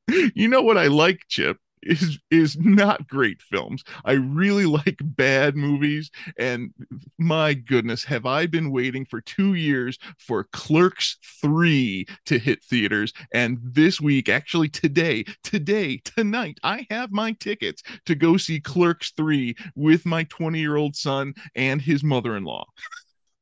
you 0.35 0.49
know 0.49 0.63
what 0.63 0.79
I 0.79 0.87
like, 0.87 1.21
Chip? 1.29 1.59
Is 1.83 2.19
is 2.31 2.57
not 2.59 3.09
great 3.09 3.43
films. 3.43 3.85
I 4.05 4.13
really 4.13 4.67
like 4.79 4.99
bad 5.01 5.57
movies 5.57 6.11
and 6.39 6.73
my 7.19 7.55
goodness, 7.55 8.05
have 8.05 8.27
I 8.27 8.47
been 8.47 8.71
waiting 8.71 9.05
for 9.05 9.21
2 9.21 9.55
years 9.55 9.99
for 10.19 10.45
Clerks 10.53 11.17
3 11.41 12.07
to 12.27 12.39
hit 12.39 12.63
theaters 12.65 13.13
and 13.33 13.59
this 13.63 14.01
week 14.01 14.29
actually 14.29 14.69
today, 14.69 15.25
today, 15.43 16.01
tonight 16.05 16.59
I 16.63 16.87
have 16.91 17.11
my 17.11 17.33
tickets 17.33 17.83
to 18.07 18.15
go 18.15 18.37
see 18.37 18.61
Clerks 18.61 19.13
3 19.17 19.55
with 19.75 20.07
my 20.07 20.25
20-year-old 20.25 20.97
son 20.97 21.35
and 21.55 21.81
his 21.81 22.03
mother-in-law. 22.03 22.65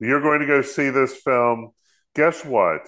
You're 0.01 0.21
going 0.21 0.41
to 0.41 0.47
go 0.47 0.63
see 0.63 0.91
this 0.91 1.15
film. 1.17 1.71
Guess 2.15 2.45
what? 2.45 2.83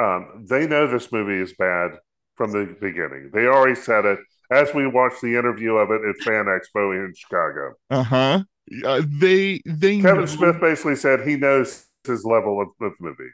Um, 0.00 0.46
they 0.48 0.66
know 0.66 0.86
this 0.86 1.12
movie 1.12 1.42
is 1.42 1.54
bad 1.58 1.92
from 2.36 2.52
the 2.52 2.76
beginning. 2.80 3.30
They 3.32 3.46
already 3.46 3.74
said 3.74 4.04
it 4.04 4.18
as 4.50 4.74
we 4.74 4.86
watched 4.86 5.20
the 5.20 5.38
interview 5.38 5.74
of 5.74 5.90
it 5.90 6.02
at 6.04 6.16
Fan 6.24 6.46
Expo 6.46 6.94
in 6.94 7.12
Chicago. 7.16 7.74
Uh-huh. 7.90 8.42
Uh, 8.84 9.02
they 9.06 9.60
they 9.66 10.00
Kevin 10.00 10.20
know, 10.20 10.26
Smith 10.26 10.60
basically 10.60 10.96
said 10.96 11.26
he 11.26 11.36
knows 11.36 11.86
his 12.06 12.24
level 12.24 12.60
of, 12.60 12.68
of 12.80 12.92
movie. 13.00 13.30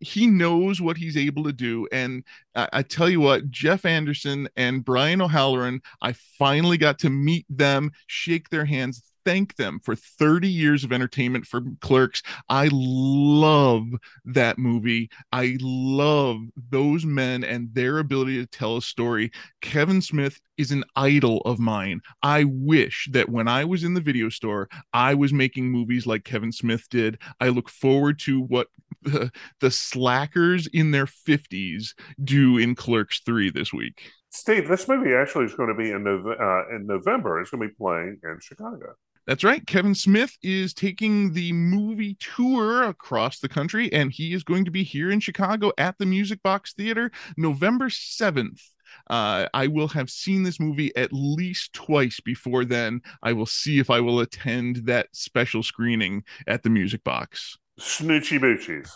He 0.00 0.28
knows 0.28 0.80
what 0.80 0.96
he's 0.96 1.16
able 1.16 1.44
to 1.44 1.52
do, 1.52 1.88
and 1.90 2.22
I, 2.54 2.68
I 2.74 2.82
tell 2.82 3.08
you 3.08 3.20
what, 3.20 3.50
Jeff 3.50 3.84
Anderson 3.84 4.48
and 4.56 4.84
Brian 4.84 5.20
O'Halloran, 5.20 5.80
I 6.00 6.12
finally 6.38 6.78
got 6.78 7.00
to 7.00 7.10
meet 7.10 7.44
them, 7.50 7.90
shake 8.06 8.50
their 8.50 8.64
hands, 8.64 9.02
thank 9.28 9.56
them 9.56 9.78
for 9.84 9.94
30 9.94 10.48
years 10.48 10.84
of 10.84 10.90
entertainment 10.90 11.44
for 11.44 11.60
clerks. 11.82 12.22
I 12.48 12.70
love 12.72 13.84
that 14.24 14.56
movie. 14.56 15.10
I 15.32 15.58
love 15.60 16.38
those 16.70 17.04
men 17.04 17.44
and 17.44 17.68
their 17.74 17.98
ability 17.98 18.38
to 18.38 18.46
tell 18.46 18.78
a 18.78 18.82
story. 18.82 19.30
Kevin 19.60 20.00
Smith 20.00 20.40
is 20.56 20.72
an 20.72 20.82
idol 20.96 21.42
of 21.42 21.58
mine. 21.58 22.00
I 22.22 22.44
wish 22.44 23.06
that 23.12 23.28
when 23.28 23.48
I 23.48 23.66
was 23.66 23.84
in 23.84 23.92
the 23.92 24.00
video 24.00 24.30
store, 24.30 24.70
I 24.94 25.12
was 25.12 25.30
making 25.30 25.70
movies 25.70 26.06
like 26.06 26.24
Kevin 26.24 26.50
Smith 26.50 26.88
did. 26.88 27.20
I 27.38 27.48
look 27.48 27.68
forward 27.68 28.18
to 28.20 28.40
what 28.40 28.68
the, 29.02 29.30
the 29.60 29.70
slackers 29.70 30.66
in 30.68 30.90
their 30.90 31.06
50s 31.06 31.88
do 32.24 32.56
in 32.56 32.74
Clerks 32.74 33.20
3 33.20 33.50
this 33.50 33.74
week. 33.74 34.10
Steve, 34.30 34.68
this 34.68 34.88
movie 34.88 35.14
actually 35.14 35.46
is 35.46 35.54
going 35.54 35.68
to 35.68 35.74
be 35.74 35.90
in, 35.90 36.06
uh, 36.06 36.74
in 36.74 36.86
November. 36.86 37.40
It's 37.40 37.50
going 37.50 37.62
to 37.62 37.68
be 37.68 37.74
playing 37.74 38.20
in 38.22 38.38
Chicago. 38.40 38.94
That's 39.28 39.44
right. 39.44 39.64
Kevin 39.66 39.94
Smith 39.94 40.38
is 40.42 40.72
taking 40.72 41.34
the 41.34 41.52
movie 41.52 42.16
tour 42.18 42.84
across 42.84 43.40
the 43.40 43.48
country, 43.48 43.92
and 43.92 44.10
he 44.10 44.32
is 44.32 44.42
going 44.42 44.64
to 44.64 44.70
be 44.70 44.82
here 44.82 45.10
in 45.10 45.20
Chicago 45.20 45.70
at 45.76 45.98
the 45.98 46.06
Music 46.06 46.42
Box 46.42 46.72
Theater 46.72 47.10
November 47.36 47.90
7th. 47.90 48.62
Uh, 49.10 49.46
I 49.52 49.66
will 49.66 49.88
have 49.88 50.08
seen 50.08 50.44
this 50.44 50.58
movie 50.58 50.96
at 50.96 51.12
least 51.12 51.74
twice 51.74 52.20
before 52.20 52.64
then. 52.64 53.02
I 53.22 53.34
will 53.34 53.44
see 53.44 53.78
if 53.78 53.90
I 53.90 54.00
will 54.00 54.20
attend 54.20 54.86
that 54.86 55.08
special 55.12 55.62
screening 55.62 56.24
at 56.46 56.62
the 56.62 56.70
Music 56.70 57.04
Box. 57.04 57.58
Snootchie 57.78 58.40
bootchies. 58.40 58.90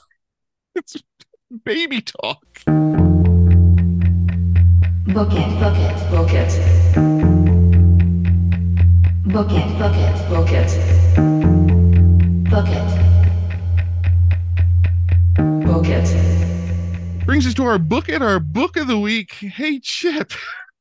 It's 0.74 0.96
baby 1.62 2.00
talk. 2.00 2.42
Book 5.12 5.28
it, 5.30 5.60
book 5.60 5.76
it, 5.76 6.10
book 6.10 6.30
it. 6.32 7.41
Book 9.32 9.48
it, 9.50 9.78
book 9.78 9.94
it, 9.96 10.28
book 10.28 10.50
it. 10.50 10.68
Book 12.50 12.68
it. 12.68 12.84
Book 15.64 15.86
it. 15.86 17.24
Brings 17.24 17.46
us 17.46 17.54
to 17.54 17.64
our 17.64 17.78
book 17.78 18.10
it, 18.10 18.20
our 18.20 18.38
book 18.38 18.76
of 18.76 18.88
the 18.88 18.98
week. 18.98 19.32
Hey, 19.32 19.80
Chip. 19.80 20.32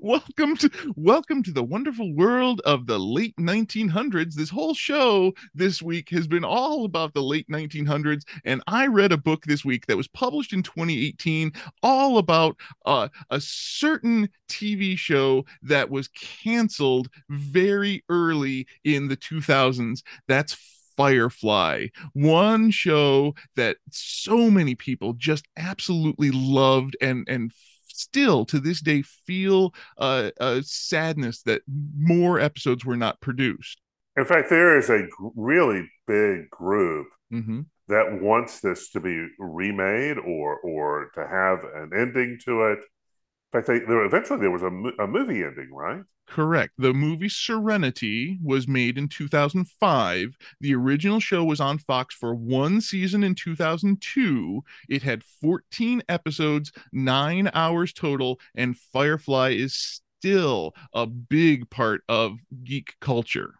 welcome 0.00 0.56
to 0.56 0.70
welcome 0.96 1.42
to 1.42 1.50
the 1.50 1.62
wonderful 1.62 2.14
world 2.14 2.60
of 2.64 2.86
the 2.86 2.98
late 2.98 3.34
1900s 3.36 4.34
this 4.34 4.50
whole 4.50 4.74
show 4.74 5.32
this 5.54 5.82
week 5.82 6.08
has 6.10 6.26
been 6.26 6.44
all 6.44 6.84
about 6.84 7.12
the 7.12 7.22
late 7.22 7.48
1900s 7.48 8.22
and 8.44 8.62
i 8.66 8.86
read 8.86 9.10
a 9.10 9.16
book 9.16 9.44
this 9.44 9.64
week 9.64 9.86
that 9.86 9.96
was 9.96 10.08
published 10.08 10.52
in 10.52 10.62
2018 10.62 11.52
all 11.82 12.18
about 12.18 12.56
uh, 12.86 13.08
a 13.30 13.40
certain 13.40 14.28
tv 14.48 14.96
show 14.96 15.44
that 15.62 15.90
was 15.90 16.08
canceled 16.08 17.08
very 17.28 18.04
early 18.08 18.66
in 18.84 19.08
the 19.08 19.16
2000s 19.16 20.02
that's 20.26 20.56
Firefly, 20.98 21.86
one 22.12 22.72
show 22.72 23.36
that 23.54 23.76
so 23.88 24.50
many 24.50 24.74
people 24.74 25.12
just 25.12 25.46
absolutely 25.56 26.32
loved 26.32 26.96
and 27.00 27.24
and 27.28 27.52
still 27.98 28.44
to 28.46 28.60
this 28.60 28.80
day 28.80 29.02
feel 29.02 29.74
uh, 29.98 30.30
a 30.38 30.62
sadness 30.62 31.42
that 31.42 31.62
more 31.66 32.38
episodes 32.38 32.84
were 32.84 32.96
not 32.96 33.20
produced. 33.20 33.80
In 34.16 34.24
fact, 34.24 34.50
there 34.50 34.78
is 34.78 34.90
a 34.90 35.06
really 35.36 35.88
big 36.06 36.50
group 36.50 37.06
mm-hmm. 37.32 37.60
that 37.88 38.20
wants 38.20 38.60
this 38.60 38.90
to 38.90 39.00
be 39.00 39.26
remade 39.38 40.18
or 40.18 40.58
or 40.58 41.10
to 41.14 41.26
have 41.26 41.60
an 41.74 41.90
ending 41.96 42.38
to 42.44 42.64
it. 42.64 42.78
In 42.78 43.60
fact, 43.60 43.68
they, 43.68 43.78
there, 43.78 44.04
eventually 44.04 44.40
there 44.40 44.50
was 44.50 44.62
a, 44.62 45.02
a 45.02 45.06
movie 45.06 45.44
ending, 45.44 45.68
right? 45.72 46.02
Correct. 46.28 46.74
The 46.76 46.92
movie 46.92 47.30
Serenity 47.30 48.38
was 48.42 48.68
made 48.68 48.98
in 48.98 49.08
2005. 49.08 50.36
The 50.60 50.74
original 50.74 51.20
show 51.20 51.42
was 51.42 51.58
on 51.60 51.78
Fox 51.78 52.14
for 52.14 52.34
one 52.34 52.82
season 52.82 53.24
in 53.24 53.34
2002. 53.34 54.62
It 54.90 55.02
had 55.02 55.24
14 55.24 56.02
episodes, 56.08 56.70
nine 56.92 57.50
hours 57.54 57.92
total, 57.94 58.40
and 58.54 58.76
Firefly 58.76 59.50
is 59.52 60.02
still 60.18 60.74
a 60.92 61.06
big 61.06 61.70
part 61.70 62.02
of 62.08 62.38
geek 62.62 62.94
culture 63.00 63.54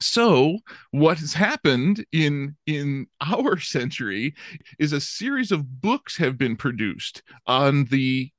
so 0.00 0.58
what 0.90 1.18
has 1.18 1.32
happened 1.32 2.04
in 2.12 2.56
in 2.66 3.06
our 3.20 3.58
century 3.58 4.34
is 4.78 4.92
a 4.92 5.00
series 5.00 5.50
of 5.50 5.80
books 5.80 6.16
have 6.16 6.36
been 6.36 6.56
produced 6.56 7.22
on 7.46 7.84
the 7.86 8.30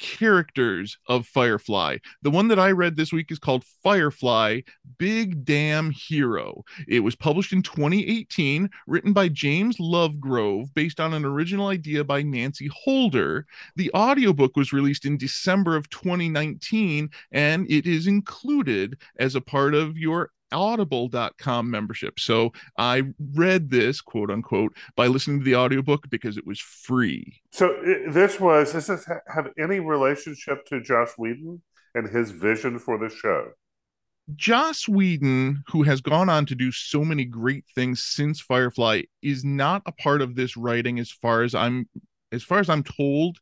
characters 0.00 0.98
of 1.06 1.26
Firefly. 1.26 1.98
The 2.22 2.30
one 2.30 2.48
that 2.48 2.58
I 2.58 2.72
read 2.72 2.96
this 2.96 3.12
week 3.12 3.30
is 3.30 3.38
called 3.38 3.64
Firefly 3.82 4.62
Big 4.98 5.44
Damn 5.44 5.90
Hero. 5.90 6.64
It 6.88 7.00
was 7.00 7.14
published 7.14 7.52
in 7.52 7.62
2018, 7.62 8.68
written 8.86 9.12
by 9.12 9.28
James 9.28 9.76
Lovegrove, 9.78 10.74
based 10.74 10.98
on 10.98 11.14
an 11.14 11.24
original 11.24 11.68
idea 11.68 12.02
by 12.02 12.22
Nancy 12.22 12.68
Holder. 12.72 13.46
The 13.76 13.90
audiobook 13.94 14.56
was 14.56 14.72
released 14.72 15.04
in 15.04 15.16
December 15.16 15.76
of 15.76 15.88
2019, 15.90 17.10
and 17.30 17.70
it 17.70 17.86
is 17.86 18.06
included 18.06 18.98
as 19.18 19.34
a 19.34 19.40
part 19.40 19.74
of 19.74 19.96
your 19.96 20.30
audible.com 20.52 21.70
membership. 21.70 22.20
So 22.20 22.52
I 22.78 23.04
read 23.34 23.70
this 23.70 24.00
quote 24.00 24.30
unquote 24.30 24.76
by 24.96 25.06
listening 25.06 25.40
to 25.40 25.44
the 25.44 25.56
audiobook 25.56 26.08
because 26.10 26.36
it 26.36 26.46
was 26.46 26.60
free. 26.60 27.40
So 27.52 27.74
this 28.08 28.40
was 28.40 28.72
does 28.72 28.86
this 28.86 29.08
have 29.32 29.48
any 29.58 29.80
relationship 29.80 30.66
to 30.66 30.80
Joss 30.80 31.14
Whedon 31.16 31.62
and 31.94 32.08
his 32.08 32.30
vision 32.30 32.78
for 32.78 32.98
the 32.98 33.08
show? 33.08 33.52
Joss 34.36 34.88
Whedon, 34.88 35.64
who 35.68 35.82
has 35.82 36.00
gone 36.00 36.28
on 36.28 36.46
to 36.46 36.54
do 36.54 36.70
so 36.70 37.04
many 37.04 37.24
great 37.24 37.64
things 37.74 38.02
since 38.02 38.40
Firefly, 38.40 39.02
is 39.22 39.44
not 39.44 39.82
a 39.86 39.92
part 39.92 40.22
of 40.22 40.34
this 40.34 40.56
writing 40.56 40.98
as 40.98 41.10
far 41.10 41.42
as 41.42 41.54
I'm 41.54 41.88
as 42.32 42.42
far 42.42 42.58
as 42.58 42.68
I'm 42.68 42.82
told. 42.82 43.38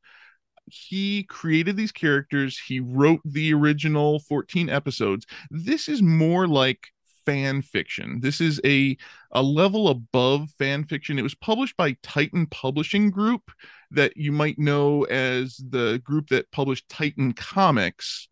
He 0.67 1.25
created 1.25 1.77
these 1.77 1.93
characters, 1.93 2.59
he 2.59 2.81
wrote 2.81 3.21
the 3.25 3.55
original 3.55 4.21
14 4.21 4.69
episodes. 4.69 5.27
This 5.51 5.89
is 5.89 6.03
more 6.03 6.47
like 6.47 6.89
fan 7.29 7.61
fiction. 7.61 8.21
This 8.21 8.41
is 8.41 8.59
a 8.65 8.97
a 9.33 9.43
level 9.43 9.89
above 9.89 10.49
fan 10.59 10.85
fiction. 10.85 11.19
It 11.19 11.23
was 11.23 11.35
published 11.35 11.77
by 11.77 11.95
Titan 12.03 12.47
Publishing 12.47 13.11
Group 13.11 13.51
that 13.91 14.17
you 14.17 14.33
might 14.33 14.59
know 14.59 15.03
as 15.05 15.61
the 15.69 16.01
group 16.03 16.29
that 16.29 16.51
published 16.51 16.89
Titan 16.89 17.35
Comics. 17.35 18.29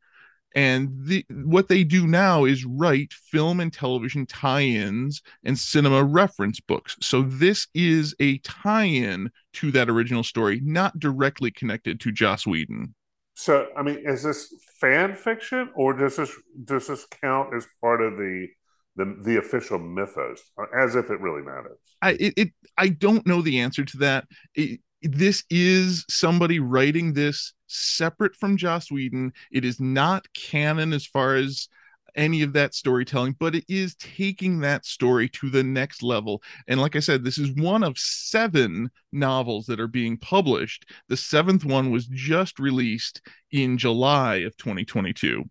And 0.55 0.89
the 1.05 1.27
what 1.29 1.69
they 1.69 1.85
do 1.85 2.07
now 2.07 2.47
is 2.47 2.65
write 2.65 3.13
film 3.13 3.61
and 3.61 3.71
television 3.71 4.25
tie-ins 4.25 5.21
and 5.45 5.59
cinema 5.59 6.03
reference 6.03 6.61
books. 6.61 6.97
So 7.03 7.21
this 7.21 7.69
is 7.75 8.15
a 8.19 8.39
tie-in 8.39 9.31
to 9.55 9.71
that 9.73 9.91
original 9.91 10.25
story, 10.25 10.63
not 10.65 10.99
directly 10.99 11.51
connected 11.51 12.01
to 12.01 12.13
Joss 12.13 12.47
Whedon. 12.47 12.95
So, 13.35 13.69
I 13.77 13.83
mean, 13.83 13.99
is 14.07 14.23
this 14.23 14.51
fan 14.81 15.15
fiction, 15.15 15.69
or 15.75 15.93
does 15.93 16.17
this 16.17 16.33
does 16.65 16.87
this 16.87 17.07
count 17.21 17.55
as 17.55 17.67
part 17.83 18.01
of 18.01 18.17
the 18.17 18.49
the 18.97 19.17
the 19.23 19.39
official 19.39 19.79
mythos, 19.79 20.43
as 20.77 20.95
if 20.97 21.11
it 21.11 21.21
really 21.21 21.43
matters. 21.43 21.79
I 22.03 22.13
it, 22.13 22.35
it 22.37 22.49
I 22.77 22.89
don't 22.89 23.27
know 23.27 23.43
the 23.43 23.61
answer 23.61 23.85
to 23.85 23.97
that. 23.99 24.27
It, 24.55 24.81
this 25.03 25.45
is 25.51 26.05
somebody 26.09 26.59
writing 26.59 27.13
this 27.13 27.53
separate 27.67 28.35
from 28.35 28.57
Joss 28.57 28.91
Whedon. 28.91 29.33
It 29.53 29.65
is 29.65 29.79
not 29.79 30.33
canon 30.33 30.93
as 30.93 31.07
far 31.07 31.37
as 31.37 31.69
any 32.17 32.43
of 32.43 32.55
that 32.55 32.75
storytelling, 32.75 33.37
but 33.39 33.55
it 33.55 33.65
is 33.69 33.95
taking 33.97 34.61
that 34.61 34.87
story 34.87 35.29
to 35.29 35.51
the 35.51 35.63
next 35.63 36.03
level. 36.03 36.43
And 36.67 36.81
like 36.81 36.97
I 36.97 37.01
said, 37.01 37.23
this 37.23 37.39
is 37.39 37.53
one 37.53 37.83
of 37.83 37.99
seven 37.99 38.91
novels 39.13 39.67
that 39.67 39.81
are 39.81 39.87
being 39.87 40.17
published. 40.17 40.87
The 41.09 41.17
seventh 41.17 41.65
one 41.65 41.91
was 41.91 42.07
just 42.07 42.59
released 42.59 43.21
in 43.51 43.77
July 43.77 44.37
of 44.37 44.57
2022. 44.57 45.45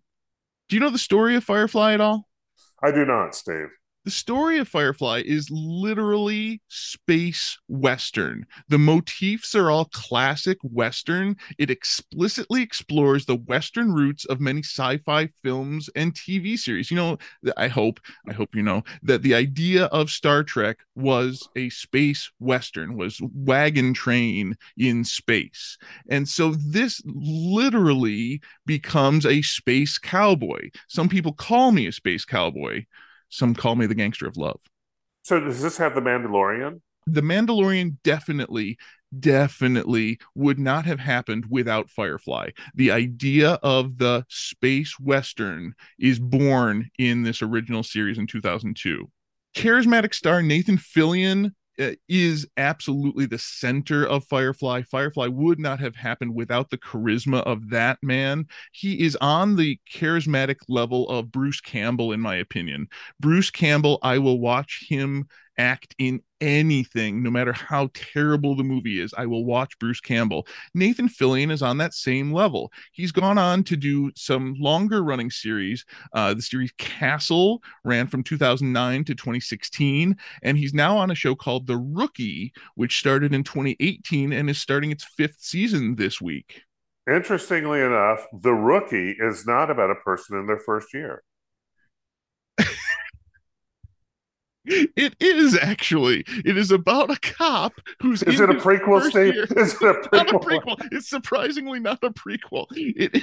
Do 0.68 0.76
you 0.76 0.80
know 0.80 0.90
the 0.90 0.98
story 0.98 1.36
of 1.36 1.44
Firefly 1.44 1.94
at 1.94 2.00
all? 2.00 2.28
I 2.82 2.90
do 2.90 3.04
not, 3.04 3.34
Steve. 3.34 3.68
The 4.06 4.12
story 4.12 4.58
of 4.58 4.68
Firefly 4.68 5.24
is 5.26 5.50
literally 5.50 6.62
space 6.68 7.58
western. 7.66 8.46
The 8.68 8.78
motifs 8.78 9.52
are 9.56 9.68
all 9.68 9.86
classic 9.86 10.58
western. 10.62 11.34
It 11.58 11.70
explicitly 11.70 12.62
explores 12.62 13.26
the 13.26 13.34
western 13.34 13.92
roots 13.92 14.24
of 14.24 14.40
many 14.40 14.62
sci-fi 14.62 15.30
films 15.42 15.90
and 15.96 16.14
TV 16.14 16.56
series. 16.56 16.88
You 16.88 16.98
know, 16.98 17.18
I 17.56 17.66
hope 17.66 17.98
I 18.28 18.32
hope 18.32 18.54
you 18.54 18.62
know 18.62 18.84
that 19.02 19.22
the 19.22 19.34
idea 19.34 19.86
of 19.86 20.08
Star 20.08 20.44
Trek 20.44 20.78
was 20.94 21.48
a 21.56 21.68
space 21.70 22.30
western, 22.38 22.96
was 22.96 23.20
wagon 23.34 23.92
train 23.92 24.56
in 24.78 25.02
space. 25.02 25.78
And 26.08 26.28
so 26.28 26.54
this 26.54 27.02
literally 27.06 28.40
becomes 28.66 29.26
a 29.26 29.42
space 29.42 29.98
cowboy. 29.98 30.70
Some 30.86 31.08
people 31.08 31.32
call 31.32 31.72
me 31.72 31.88
a 31.88 31.92
space 31.92 32.24
cowboy 32.24 32.84
some 33.28 33.54
call 33.54 33.76
me 33.76 33.86
the 33.86 33.94
gangster 33.94 34.26
of 34.26 34.36
love. 34.36 34.60
So 35.22 35.40
does 35.40 35.60
this 35.60 35.76
have 35.78 35.94
the 35.94 36.00
Mandalorian? 36.00 36.80
The 37.06 37.20
Mandalorian 37.20 37.96
definitely, 38.02 38.78
definitely 39.18 40.18
would 40.34 40.58
not 40.58 40.84
have 40.84 41.00
happened 41.00 41.46
without 41.48 41.88
Firefly. 41.88 42.50
The 42.74 42.90
idea 42.90 43.58
of 43.62 43.98
the 43.98 44.24
space 44.28 44.98
western 44.98 45.74
is 45.98 46.18
born 46.18 46.90
in 46.98 47.22
this 47.22 47.42
original 47.42 47.82
series 47.82 48.18
in 48.18 48.26
2002. 48.26 49.10
Charismatic 49.54 50.14
star 50.14 50.42
Nathan 50.42 50.78
Fillion 50.78 51.52
Uh, 51.78 51.90
is 52.08 52.46
absolutely 52.56 53.26
the 53.26 53.38
center 53.38 54.06
of 54.06 54.24
Firefly. 54.24 54.82
Firefly 54.82 55.26
would 55.26 55.58
not 55.58 55.78
have 55.78 55.94
happened 55.94 56.34
without 56.34 56.70
the 56.70 56.78
charisma 56.78 57.42
of 57.42 57.68
that 57.68 57.98
man. 58.02 58.46
He 58.72 59.04
is 59.04 59.14
on 59.20 59.56
the 59.56 59.78
charismatic 59.92 60.56
level 60.68 61.06
of 61.10 61.30
Bruce 61.30 61.60
Campbell, 61.60 62.12
in 62.12 62.20
my 62.20 62.36
opinion. 62.36 62.88
Bruce 63.20 63.50
Campbell, 63.50 63.98
I 64.02 64.16
will 64.18 64.40
watch 64.40 64.86
him 64.88 65.26
act 65.58 65.94
in 65.98 66.20
anything, 66.40 67.22
no 67.22 67.30
matter 67.30 67.52
how 67.52 67.88
terrible 67.94 68.54
the 68.54 68.64
movie 68.64 69.00
is. 69.00 69.14
I 69.16 69.26
will 69.26 69.44
watch 69.44 69.78
Bruce 69.78 70.00
Campbell. 70.00 70.46
Nathan 70.74 71.08
Fillion 71.08 71.50
is 71.50 71.62
on 71.62 71.78
that 71.78 71.94
same 71.94 72.32
level. 72.32 72.72
He's 72.92 73.12
gone 73.12 73.38
on 73.38 73.64
to 73.64 73.76
do 73.76 74.10
some 74.14 74.54
longer 74.58 75.02
running 75.02 75.30
series. 75.30 75.84
Uh, 76.12 76.34
the 76.34 76.42
series 76.42 76.72
Castle 76.78 77.62
ran 77.84 78.06
from 78.06 78.22
2009 78.22 79.04
to 79.04 79.14
2016, 79.14 80.16
and 80.42 80.58
he's 80.58 80.74
now 80.74 80.96
on 80.96 81.10
a 81.10 81.14
show 81.14 81.34
called 81.34 81.66
The 81.66 81.78
Rookie, 81.78 82.52
which 82.74 82.98
started 82.98 83.34
in 83.34 83.44
2018 83.44 84.32
and 84.32 84.50
is 84.50 84.58
starting 84.58 84.90
its 84.90 85.04
fifth 85.04 85.38
season 85.40 85.96
this 85.96 86.20
week. 86.20 86.62
Interestingly 87.08 87.80
enough, 87.80 88.26
The 88.32 88.52
Rookie 88.52 89.16
is 89.18 89.46
not 89.46 89.70
about 89.70 89.90
a 89.90 89.96
person 89.96 90.38
in 90.38 90.46
their 90.46 90.58
first 90.58 90.92
year. 90.92 91.22
It 94.66 95.14
is 95.20 95.56
actually. 95.56 96.24
It 96.44 96.56
is 96.56 96.70
about 96.70 97.10
a 97.10 97.18
cop 97.20 97.72
who's. 98.00 98.22
Is 98.22 98.40
it 98.40 98.50
a 98.50 98.54
prequel, 98.54 99.02
Steve? 99.08 99.34
Is 99.56 99.74
it 99.74 99.82
a 99.82 99.94
prequel? 99.94 100.12
Not 100.12 100.30
a 100.30 100.38
prequel. 100.38 100.88
It's 100.92 101.08
surprisingly 101.08 101.78
not 101.80 102.02
a 102.02 102.10
prequel. 102.10 102.66
It 102.72 103.14
is. 103.14 103.22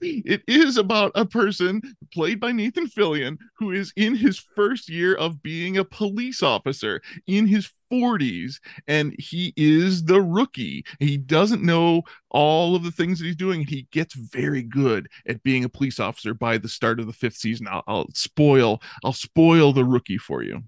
It 0.00 0.42
is 0.46 0.76
about 0.76 1.12
a 1.14 1.24
person 1.24 1.80
played 2.12 2.38
by 2.38 2.52
Nathan 2.52 2.86
Fillion 2.86 3.38
who 3.58 3.72
is 3.72 3.92
in 3.96 4.14
his 4.14 4.38
first 4.38 4.88
year 4.88 5.14
of 5.14 5.42
being 5.42 5.78
a 5.78 5.84
police 5.84 6.42
officer 6.42 7.00
in 7.26 7.46
his 7.46 7.70
40s, 7.92 8.60
and 8.86 9.14
he 9.18 9.52
is 9.56 10.04
the 10.04 10.20
rookie. 10.20 10.84
He 10.98 11.16
doesn't 11.16 11.62
know 11.62 12.02
all 12.30 12.76
of 12.76 12.84
the 12.84 12.92
things 12.92 13.18
that 13.18 13.26
he's 13.26 13.36
doing. 13.36 13.66
He 13.66 13.88
gets 13.90 14.14
very 14.14 14.62
good 14.62 15.08
at 15.26 15.42
being 15.42 15.64
a 15.64 15.68
police 15.68 15.98
officer 15.98 16.34
by 16.34 16.58
the 16.58 16.68
start 16.68 17.00
of 17.00 17.06
the 17.06 17.12
fifth 17.12 17.36
season. 17.36 17.66
I'll, 17.68 17.82
I'll 17.86 18.08
spoil. 18.14 18.80
I'll 19.04 19.12
spoil 19.12 19.72
the 19.72 19.84
rookie 19.84 20.18
for 20.18 20.42
you. 20.42 20.62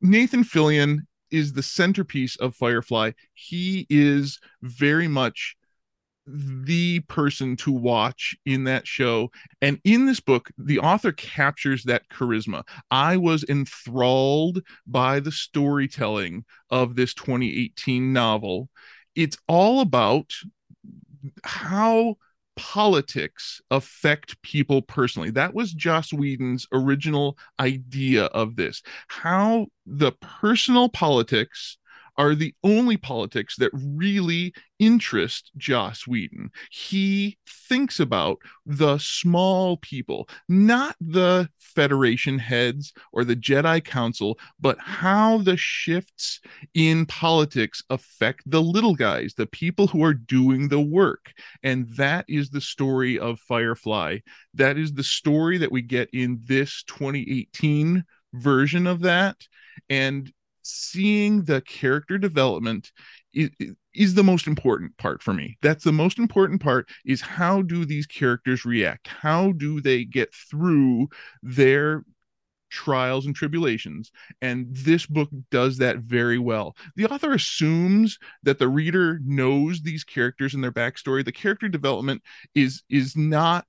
Nathan 0.00 0.44
Fillion 0.44 1.00
is 1.30 1.52
the 1.52 1.62
centerpiece 1.62 2.36
of 2.36 2.54
Firefly. 2.54 3.12
He 3.34 3.86
is 3.90 4.38
very 4.62 5.08
much 5.08 5.56
the 6.26 7.00
person 7.00 7.56
to 7.56 7.70
watch 7.70 8.34
in 8.44 8.64
that 8.64 8.86
show. 8.86 9.30
And 9.62 9.80
in 9.84 10.06
this 10.06 10.20
book, 10.20 10.50
the 10.58 10.80
author 10.80 11.12
captures 11.12 11.84
that 11.84 12.08
charisma. 12.08 12.64
I 12.90 13.16
was 13.16 13.44
enthralled 13.48 14.62
by 14.86 15.20
the 15.20 15.30
storytelling 15.30 16.44
of 16.70 16.96
this 16.96 17.14
2018 17.14 18.12
novel. 18.12 18.68
It's 19.14 19.38
all 19.46 19.80
about 19.80 20.32
how 21.44 22.16
politics 22.56 23.60
affect 23.70 24.40
people 24.42 24.82
personally. 24.82 25.30
That 25.30 25.54
was 25.54 25.72
Joss 25.72 26.12
Whedon's 26.12 26.66
original 26.72 27.38
idea 27.60 28.24
of 28.26 28.56
this. 28.56 28.82
How 29.08 29.66
the 29.84 30.12
personal 30.12 30.88
politics 30.88 31.78
are 32.18 32.34
the 32.34 32.54
only 32.64 32.96
politics 32.96 33.56
that 33.56 33.70
really 33.72 34.52
interest 34.78 35.50
Joss 35.56 36.06
Whedon. 36.06 36.50
He 36.70 37.38
thinks 37.48 38.00
about 38.00 38.38
the 38.64 38.98
small 38.98 39.78
people, 39.78 40.28
not 40.48 40.96
the 41.00 41.48
Federation 41.58 42.38
heads 42.38 42.92
or 43.12 43.24
the 43.24 43.36
Jedi 43.36 43.84
Council, 43.84 44.38
but 44.60 44.78
how 44.78 45.38
the 45.38 45.56
shifts 45.56 46.40
in 46.74 47.06
politics 47.06 47.82
affect 47.90 48.42
the 48.46 48.62
little 48.62 48.94
guys, 48.94 49.34
the 49.34 49.46
people 49.46 49.86
who 49.86 50.02
are 50.02 50.14
doing 50.14 50.68
the 50.68 50.80
work. 50.80 51.32
And 51.62 51.88
that 51.96 52.24
is 52.28 52.50
the 52.50 52.60
story 52.60 53.18
of 53.18 53.40
Firefly. 53.40 54.18
That 54.54 54.78
is 54.78 54.92
the 54.92 55.04
story 55.04 55.58
that 55.58 55.72
we 55.72 55.82
get 55.82 56.08
in 56.12 56.40
this 56.44 56.82
2018 56.84 58.04
version 58.32 58.86
of 58.86 59.00
that. 59.00 59.36
And 59.88 60.32
seeing 60.66 61.44
the 61.44 61.60
character 61.62 62.18
development 62.18 62.92
is, 63.32 63.50
is 63.94 64.14
the 64.14 64.24
most 64.24 64.46
important 64.46 64.96
part 64.98 65.22
for 65.22 65.32
me. 65.32 65.56
That's 65.62 65.84
the 65.84 65.92
most 65.92 66.18
important 66.18 66.60
part 66.60 66.88
is 67.04 67.20
how 67.20 67.62
do 67.62 67.84
these 67.84 68.06
characters 68.06 68.64
react? 68.64 69.08
How 69.08 69.52
do 69.52 69.80
they 69.80 70.04
get 70.04 70.34
through 70.34 71.08
their 71.42 72.04
trials 72.70 73.26
and 73.26 73.34
tribulations? 73.34 74.10
And 74.42 74.66
this 74.70 75.06
book 75.06 75.30
does 75.50 75.78
that 75.78 75.98
very 75.98 76.38
well. 76.38 76.76
The 76.96 77.06
author 77.06 77.32
assumes 77.32 78.18
that 78.42 78.58
the 78.58 78.68
reader 78.68 79.20
knows 79.24 79.80
these 79.80 80.04
characters 80.04 80.54
and 80.54 80.62
their 80.64 80.72
backstory. 80.72 81.24
The 81.24 81.32
character 81.32 81.68
development 81.68 82.22
is 82.54 82.82
is 82.90 83.16
not 83.16 83.66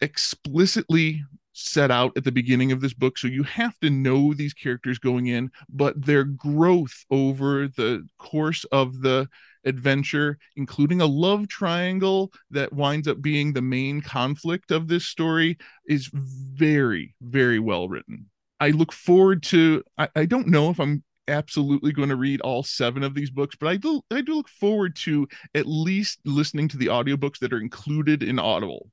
explicitly 0.00 1.22
set 1.52 1.90
out 1.90 2.12
at 2.16 2.24
the 2.24 2.32
beginning 2.32 2.72
of 2.72 2.80
this 2.80 2.94
book. 2.94 3.18
So 3.18 3.28
you 3.28 3.42
have 3.44 3.78
to 3.80 3.90
know 3.90 4.32
these 4.32 4.54
characters 4.54 4.98
going 4.98 5.26
in 5.26 5.50
but 5.68 6.04
their 6.04 6.24
growth 6.24 7.04
over 7.10 7.68
the 7.68 8.06
course 8.18 8.64
of 8.64 9.02
the 9.02 9.28
adventure 9.64 10.38
including 10.56 11.00
a 11.00 11.06
love 11.06 11.46
triangle 11.48 12.32
that 12.50 12.72
winds 12.72 13.06
up 13.06 13.22
being 13.22 13.52
the 13.52 13.62
main 13.62 14.00
conflict 14.00 14.70
of 14.72 14.88
this 14.88 15.06
story 15.06 15.56
is 15.86 16.10
very 16.12 17.14
very 17.20 17.58
well 17.58 17.88
written. 17.88 18.26
I 18.60 18.70
look 18.70 18.92
forward 18.92 19.42
to 19.44 19.82
i, 19.98 20.08
I 20.16 20.24
don't 20.24 20.48
know 20.48 20.70
if 20.70 20.80
i'm 20.80 21.04
absolutely 21.28 21.92
going 21.92 22.08
to 22.08 22.16
read 22.16 22.40
all 22.40 22.64
seven 22.64 23.04
of 23.04 23.14
these 23.14 23.30
books 23.30 23.54
but 23.54 23.68
i 23.68 23.76
do 23.76 24.02
i 24.10 24.20
do 24.20 24.34
look 24.34 24.48
forward 24.48 24.96
to 24.96 25.28
at 25.54 25.66
least 25.66 26.18
listening 26.24 26.66
to 26.68 26.76
the 26.76 26.86
audiobooks 26.86 27.38
that 27.38 27.52
are 27.52 27.60
included 27.60 28.24
in 28.24 28.40
audible 28.40 28.90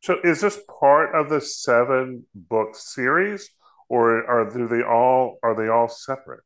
so 0.00 0.16
is 0.22 0.40
this 0.40 0.60
part 0.80 1.14
of 1.14 1.28
the 1.28 1.40
seven 1.40 2.26
book 2.34 2.74
series, 2.74 3.50
or 3.88 4.24
are 4.26 4.50
do 4.50 4.68
they 4.68 4.82
all 4.82 5.38
are 5.42 5.54
they 5.54 5.68
all 5.68 5.88
separate? 5.88 6.42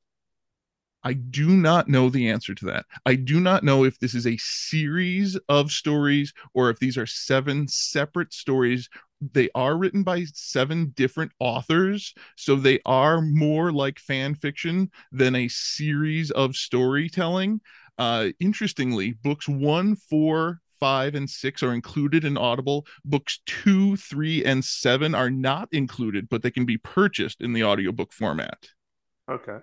I 1.02 1.14
do 1.14 1.48
not 1.48 1.88
know 1.88 2.10
the 2.10 2.28
answer 2.28 2.54
to 2.54 2.66
that. 2.66 2.84
I 3.06 3.14
do 3.14 3.40
not 3.40 3.64
know 3.64 3.84
if 3.84 3.98
this 3.98 4.14
is 4.14 4.26
a 4.26 4.36
series 4.36 5.38
of 5.48 5.70
stories 5.70 6.34
or 6.52 6.68
if 6.68 6.78
these 6.78 6.98
are 6.98 7.06
seven 7.06 7.68
separate 7.68 8.34
stories. 8.34 8.88
They 9.32 9.48
are 9.54 9.76
written 9.76 10.02
by 10.02 10.24
seven 10.32 10.92
different 10.94 11.32
authors, 11.38 12.14
so 12.36 12.54
they 12.54 12.80
are 12.84 13.20
more 13.20 13.72
like 13.72 13.98
fan 13.98 14.34
fiction 14.34 14.90
than 15.12 15.34
a 15.34 15.48
series 15.48 16.30
of 16.30 16.56
storytelling. 16.56 17.60
Uh, 17.98 18.28
interestingly, 18.38 19.12
books 19.12 19.48
one, 19.48 19.96
four, 19.96 20.60
five, 20.80 21.14
and 21.14 21.28
six 21.28 21.62
are 21.62 21.72
included 21.72 22.24
in 22.24 22.36
Audible. 22.36 22.86
Books 23.04 23.40
two, 23.46 23.96
three, 23.96 24.44
and 24.44 24.64
seven 24.64 25.14
are 25.14 25.30
not 25.30 25.68
included, 25.70 26.28
but 26.28 26.42
they 26.42 26.50
can 26.50 26.64
be 26.64 26.78
purchased 26.78 27.40
in 27.40 27.52
the 27.52 27.64
audiobook 27.64 28.12
format. 28.12 28.68
Okay. 29.30 29.58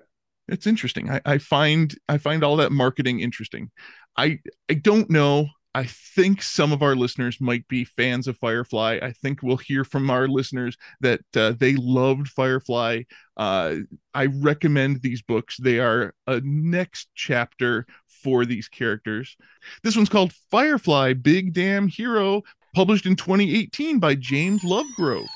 It's 0.48 0.68
interesting. 0.68 1.10
I, 1.10 1.22
I 1.26 1.38
find 1.40 1.94
I 2.08 2.18
find 2.18 2.44
all 2.44 2.56
that 2.58 2.72
marketing 2.72 3.20
interesting. 3.20 3.72
I 4.16 4.40
I 4.70 4.76
don't 4.76 5.10
know 5.10 5.50
I 5.78 5.86
think 5.86 6.42
some 6.42 6.72
of 6.72 6.82
our 6.82 6.96
listeners 6.96 7.40
might 7.40 7.68
be 7.68 7.86
fans 7.86 8.28
of 8.28 8.36
Firefly. 8.38 8.98
I 9.00 9.12
think 9.12 9.44
we'll 9.44 9.58
hear 9.58 9.84
from 9.84 10.10
our 10.10 10.28
listeners 10.28 10.76
that 11.02 11.22
uh, 11.36 11.54
they 11.56 11.76
loved 11.76 12.30
Firefly. 12.30 13.04
Uh, 13.38 13.76
I 14.12 14.26
recommend 14.26 15.04
these 15.04 15.22
books. 15.22 15.56
They 15.58 15.80
are 15.80 16.16
a 16.26 16.42
next 16.44 17.10
chapter 17.14 17.86
for 18.24 18.46
these 18.46 18.68
characters. 18.68 19.38
This 19.84 19.96
one's 19.96 20.10
called 20.10 20.34
Firefly 20.52 21.14
Big 21.14 21.54
Damn 21.54 21.88
Hero, 21.88 22.44
published 22.74 23.06
in 23.06 23.16
2018 23.16 24.00
by 24.00 24.16
James 24.16 24.62
Lovegrove. 24.64 25.28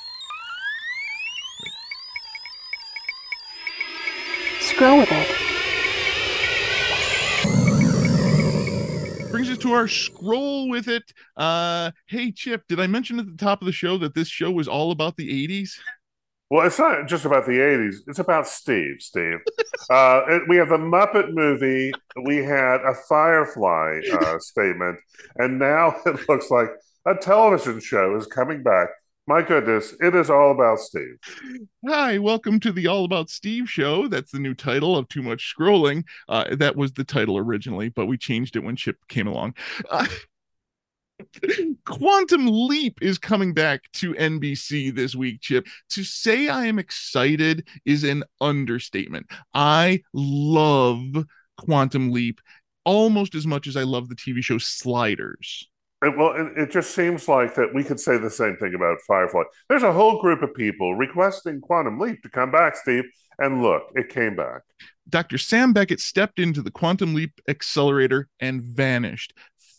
Scroll 4.59 4.99
with 4.99 5.11
it. 5.11 5.41
brings 9.31 9.49
us 9.49 9.57
to 9.57 9.71
our 9.71 9.87
scroll 9.87 10.69
with 10.69 10.87
it. 10.87 11.13
Uh, 11.35 11.89
hey, 12.07 12.31
Chip, 12.31 12.63
did 12.67 12.79
I 12.79 12.85
mention 12.85 13.17
at 13.17 13.25
the 13.25 13.43
top 13.43 13.61
of 13.61 13.65
the 13.65 13.71
show 13.71 13.97
that 13.97 14.13
this 14.13 14.27
show 14.27 14.51
was 14.51 14.67
all 14.67 14.91
about 14.91 15.15
the 15.15 15.47
80s? 15.47 15.79
Well, 16.51 16.67
it's 16.67 16.77
not 16.77 17.07
just 17.07 17.23
about 17.23 17.45
the 17.45 17.53
80s. 17.53 17.99
It's 18.07 18.19
about 18.19 18.45
Steve, 18.45 18.97
Steve. 18.99 19.37
uh, 19.89 20.23
it, 20.27 20.43
we 20.49 20.57
have 20.57 20.67
the 20.67 20.77
Muppet 20.77 21.33
movie. 21.33 21.93
We 22.25 22.43
had 22.43 22.81
a 22.81 22.93
Firefly 23.07 24.01
uh, 24.11 24.37
statement. 24.39 24.99
And 25.37 25.59
now 25.59 25.95
it 26.05 26.27
looks 26.27 26.51
like 26.51 26.67
a 27.05 27.15
television 27.15 27.79
show 27.79 28.17
is 28.17 28.27
coming 28.27 28.63
back 28.63 28.89
my 29.27 29.41
goodness, 29.41 29.93
it 30.01 30.15
is 30.15 30.29
all 30.29 30.51
about 30.51 30.79
Steve. 30.79 31.17
Hi, 31.87 32.17
welcome 32.17 32.59
to 32.61 32.71
the 32.71 32.87
All 32.87 33.05
About 33.05 33.29
Steve 33.29 33.69
show. 33.69 34.07
That's 34.07 34.31
the 34.31 34.39
new 34.39 34.53
title 34.53 34.97
of 34.97 35.07
Too 35.07 35.21
Much 35.21 35.53
Scrolling. 35.55 36.03
Uh, 36.27 36.55
that 36.55 36.75
was 36.75 36.91
the 36.93 37.03
title 37.03 37.37
originally, 37.37 37.89
but 37.89 38.07
we 38.07 38.17
changed 38.17 38.55
it 38.55 38.63
when 38.63 38.75
Chip 38.75 38.97
came 39.07 39.27
along. 39.27 39.53
Quantum 41.85 42.47
Leap 42.47 42.99
is 43.01 43.17
coming 43.17 43.53
back 43.53 43.81
to 43.93 44.13
NBC 44.13 44.93
this 44.93 45.15
week, 45.15 45.41
Chip. 45.41 45.67
To 45.91 46.03
say 46.03 46.49
I 46.49 46.65
am 46.65 46.79
excited 46.79 47.67
is 47.85 48.03
an 48.03 48.23
understatement. 48.39 49.27
I 49.53 50.01
love 50.13 51.25
Quantum 51.57 52.11
Leap 52.11 52.41
almost 52.85 53.35
as 53.35 53.45
much 53.45 53.67
as 53.67 53.77
I 53.77 53.83
love 53.83 54.09
the 54.09 54.15
TV 54.15 54.43
show 54.43 54.57
Sliders. 54.57 55.67
It, 56.03 56.17
well, 56.17 56.33
it, 56.35 56.57
it, 56.57 56.71
just 56.71 56.95
seems 56.95 57.27
like 57.27 57.53
that 57.55 57.75
we 57.75 57.83
could 57.83 57.99
say 57.99 58.17
the 58.17 58.29
same 58.29 58.57
thing 58.57 58.73
about 58.73 58.97
Firefly. 59.05 59.43
There's 59.69 59.83
a 59.83 59.93
whole 59.93 60.19
group 60.19 60.41
of 60.41 60.53
people 60.55 60.95
requesting 60.95 61.61
Quantum 61.61 61.99
Leap 61.99 62.23
to 62.23 62.29
come 62.29 62.49
back, 62.49 62.75
Steve, 62.75 63.03
and 63.37 63.61
look, 63.61 63.83
it 63.93 64.09
came 64.09 64.35
back. 64.35 64.61
Dr. 65.09 65.37
Sam 65.37 65.73
Beckett 65.73 65.99
stepped 65.99 66.39
into 66.39 66.63
the 66.63 66.71
Quantum 66.71 67.13
Leap 67.13 67.39
accelerator 67.47 68.29
and 68.39 68.63
vanished. 68.63 69.33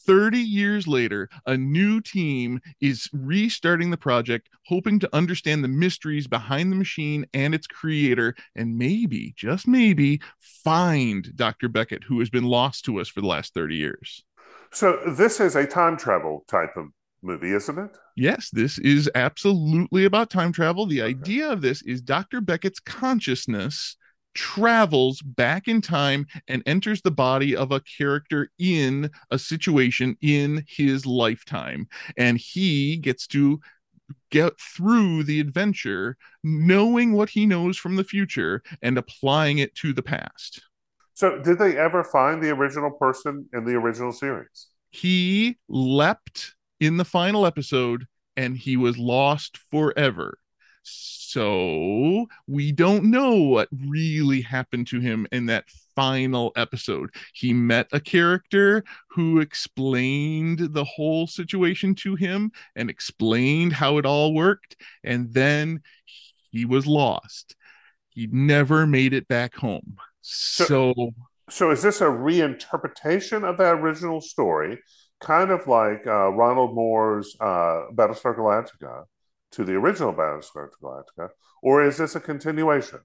30 0.07 0.38
years 0.38 0.87
later, 0.87 1.29
a 1.47 1.57
new 1.57 2.01
team 2.01 2.61
is 2.81 3.09
restarting 3.12 3.91
the 3.91 3.97
project, 3.97 4.49
hoping 4.67 4.99
to 5.01 5.09
understand 5.15 5.62
the 5.62 5.69
mysteries 5.69 6.27
behind 6.27 6.71
the 6.71 6.77
machine 6.77 7.27
and 7.35 7.55
its 7.55 7.67
creator, 7.67 8.35
and 8.55 8.77
maybe, 8.77 9.35
just 9.37 9.67
maybe, 9.67 10.21
find 10.38 11.35
Dr. 11.37 11.69
Beckett, 11.69 12.05
who 12.05 12.19
has 12.19 12.31
been 12.31 12.45
lost 12.45 12.85
to 12.87 13.01
us 13.01 13.09
for 13.09 13.21
the 13.21 13.27
last 13.27 13.55
30 13.55 13.77
years. 13.77 14.25
So 14.73 14.99
this 15.07 15.41
is 15.41 15.55
a 15.55 15.67
time 15.67 15.97
travel 15.97 16.45
type 16.49 16.77
of 16.77 16.87
movie, 17.23 17.53
isn't 17.53 17.79
it? 17.79 17.97
Yes, 18.17 18.51
this 18.51 18.79
is 18.79 19.11
absolutely 19.15 20.05
about 20.05 20.31
time 20.31 20.53
travel. 20.53 20.87
The 20.87 21.03
okay. 21.03 21.11
idea 21.11 21.51
of 21.51 21.62
this 21.62 21.83
is 21.83 22.01
Dr. 22.01 22.41
Beckett's 22.41 22.81
consciousness 22.81 23.97
travels 24.35 25.21
back 25.23 25.68
in 25.68 25.81
time 25.81 26.27
and 26.49 26.62
enters 26.66 27.03
the 27.03 27.11
body 27.11 27.55
of 27.57 27.73
a 27.73 27.81
character 27.81 28.51
in 28.59 29.11
a 29.31 29.38
situation 29.38 30.16
in 30.21 30.64
his 30.68 31.07
lifetime. 31.07 31.88
And 32.16 32.38
he 32.38 32.97
gets 32.97 33.27
to 33.29 33.61
get 34.31 34.59
through 34.59 35.25
the 35.25 35.40
adventure 35.40 36.16
knowing 36.42 37.12
what 37.12 37.31
he 37.31 37.47
knows 37.47 37.77
from 37.77 37.97
the 37.97 38.05
future 38.05 38.62
and 38.83 38.99
applying 38.99 39.59
it 39.59 39.75
to 39.77 39.92
the 39.92 40.03
past. 40.03 40.62
So, 41.14 41.38
did 41.38 41.59
they 41.59 41.77
ever 41.77 42.03
find 42.03 42.42
the 42.42 42.51
original 42.51 42.90
person 42.90 43.47
in 43.53 43.64
the 43.64 43.75
original 43.75 44.12
series? 44.12 44.68
He 44.90 45.59
leapt 45.68 46.55
in 46.81 46.97
the 46.97 47.05
final 47.05 47.47
episode 47.47 48.07
and 48.37 48.57
he 48.57 48.77
was 48.77 48.99
lost 48.99 49.59
forever. 49.71 50.38
So, 51.33 52.27
we 52.47 52.73
don't 52.73 53.05
know 53.05 53.37
what 53.37 53.71
really 53.88 54.42
happened 54.42 54.87
to 54.88 55.01
him 55.01 55.27
in 55.33 55.47
that 55.47 55.64
final 55.97 56.53
episode. 56.57 57.09
He 57.33 57.55
met 57.55 57.87
a 57.90 58.01
character 58.01 58.85
who 59.09 59.40
explained 59.40 60.59
the 60.75 60.85
whole 60.85 61.27
situation 61.27 61.95
to 61.97 62.16
him 62.16 62.53
and 62.77 62.90
explained 62.90 63.73
how 63.73 63.97
it 63.97 64.05
all 64.05 64.35
worked. 64.35 64.77
And 65.05 65.33
then 65.33 65.81
he 66.51 66.66
was 66.66 66.87
lost. 66.87 67.57
He 68.11 68.29
never 68.31 68.87
made 68.87 69.14
it 69.14 69.27
back 69.27 69.55
home. 69.55 69.97
So, 70.21 70.64
so, 70.66 70.95
so 71.49 71.71
is 71.71 71.81
this 71.81 72.03
a 72.03 72.09
reinterpretation 72.09 73.49
of 73.49 73.57
that 73.57 73.77
original 73.77 74.21
story, 74.21 74.81
kind 75.18 75.51
of 75.51 75.66
like 75.66 76.07
uh, 76.07 76.29
Ronald 76.29 76.75
Moore's 76.75 77.35
uh, 77.40 77.87
Battlestar 77.95 78.37
Galactica 78.37 79.05
to 79.53 79.65
the 79.65 79.75
original 79.75 80.12
Battlestar 80.12 80.69
Galactica, 80.83 81.31
or 81.62 81.85
is 81.85 81.99
this 81.99 82.15
a 82.15 82.21
continuation? 82.21 83.01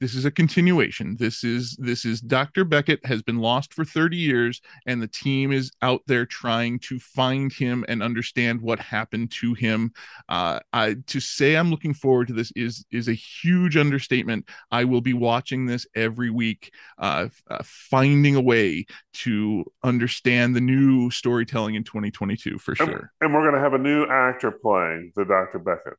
This 0.00 0.14
is 0.14 0.24
a 0.24 0.30
continuation. 0.30 1.16
This 1.18 1.42
is 1.42 1.76
this 1.76 2.04
is 2.04 2.20
dr 2.20 2.64
beckett 2.64 3.04
has 3.04 3.22
been 3.22 3.38
lost 3.38 3.74
for 3.74 3.84
30 3.84 4.16
years 4.16 4.60
and 4.86 5.02
the 5.02 5.08
team 5.08 5.52
is 5.52 5.70
out 5.82 6.02
there 6.06 6.26
trying 6.26 6.78
to 6.80 6.98
find 6.98 7.52
him 7.52 7.84
and 7.88 8.02
understand 8.02 8.60
what 8.60 8.78
happened 8.78 9.30
to 9.32 9.54
him. 9.54 9.92
Uh 10.28 10.60
I, 10.72 10.96
to 11.06 11.20
say 11.20 11.56
i'm 11.56 11.70
looking 11.70 11.94
forward 11.94 12.28
to 12.28 12.34
this 12.34 12.52
is 12.54 12.84
is 12.90 13.08
a 13.08 13.14
huge 13.14 13.76
understatement. 13.76 14.48
I 14.70 14.84
will 14.84 15.00
be 15.00 15.14
watching 15.14 15.66
this 15.66 15.86
every 15.94 16.30
week 16.30 16.72
uh, 16.98 17.28
uh 17.50 17.62
finding 17.64 18.36
a 18.36 18.40
way 18.40 18.86
to 19.14 19.64
understand 19.82 20.54
the 20.54 20.60
new 20.60 21.10
storytelling 21.10 21.74
in 21.74 21.84
2022 21.84 22.58
for 22.58 22.74
sure. 22.74 22.86
and, 22.86 23.08
and 23.20 23.34
we're 23.34 23.42
going 23.42 23.54
to 23.54 23.60
have 23.60 23.74
a 23.74 23.78
new 23.78 24.06
actor 24.06 24.50
playing 24.50 25.12
the 25.16 25.24
dr 25.24 25.58
beckett 25.60 25.94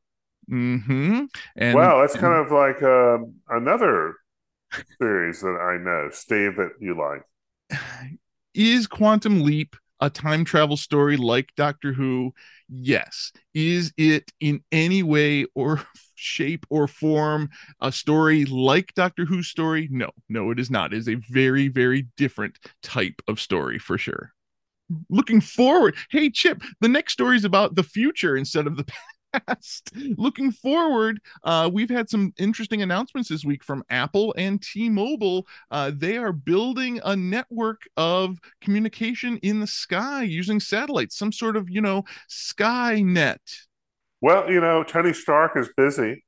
Mm-hmm. 0.50 1.24
And 1.56 1.74
wow, 1.74 2.00
that's 2.00 2.14
and, 2.14 2.20
kind 2.20 2.44
of 2.44 2.50
like 2.50 2.82
uh, 2.82 3.18
another 3.48 4.16
series 5.00 5.40
that 5.40 5.58
I 5.60 5.82
know, 5.82 6.08
Steve, 6.12 6.56
that 6.56 6.72
you 6.80 6.96
like. 6.98 7.22
Is 8.54 8.86
Quantum 8.86 9.42
Leap 9.42 9.76
a 10.00 10.10
time 10.10 10.44
travel 10.44 10.76
story 10.76 11.16
like 11.16 11.54
Doctor 11.56 11.92
Who? 11.92 12.32
Yes. 12.68 13.32
Is 13.54 13.92
it 13.96 14.32
in 14.40 14.62
any 14.72 15.02
way 15.02 15.46
or 15.54 15.82
shape 16.14 16.66
or 16.70 16.88
form 16.88 17.50
a 17.80 17.92
story 17.92 18.44
like 18.46 18.94
Doctor 18.94 19.24
Who's 19.24 19.48
story? 19.48 19.88
No, 19.90 20.10
no, 20.28 20.50
it 20.50 20.58
is 20.58 20.70
not. 20.70 20.92
It 20.92 20.98
is 20.98 21.08
a 21.08 21.14
very, 21.14 21.68
very 21.68 22.08
different 22.16 22.58
type 22.82 23.22
of 23.28 23.40
story 23.40 23.78
for 23.78 23.98
sure. 23.98 24.32
Looking 25.08 25.40
forward. 25.40 25.94
Hey, 26.10 26.30
Chip, 26.30 26.62
the 26.80 26.88
next 26.88 27.12
story 27.12 27.36
is 27.36 27.44
about 27.44 27.76
the 27.76 27.84
future 27.84 28.36
instead 28.36 28.66
of 28.66 28.76
the 28.76 28.84
past 28.84 29.09
Looking 30.16 30.52
forward, 30.52 31.20
uh, 31.44 31.70
we've 31.72 31.90
had 31.90 32.10
some 32.10 32.32
interesting 32.38 32.82
announcements 32.82 33.28
this 33.28 33.44
week 33.44 33.64
from 33.64 33.84
Apple 33.90 34.34
and 34.36 34.60
T-Mobile. 34.62 35.46
Uh, 35.70 35.92
they 35.94 36.16
are 36.16 36.32
building 36.32 37.00
a 37.04 37.16
network 37.16 37.82
of 37.96 38.38
communication 38.60 39.38
in 39.38 39.60
the 39.60 39.66
sky 39.66 40.22
using 40.22 40.60
satellites, 40.60 41.16
some 41.16 41.32
sort 41.32 41.56
of 41.56 41.68
you 41.70 41.80
know 41.80 42.04
Skynet. 42.28 43.38
Well, 44.20 44.50
you 44.50 44.60
know, 44.60 44.84
Tony 44.84 45.12
Stark 45.12 45.56
is 45.56 45.70
busy, 45.76 46.24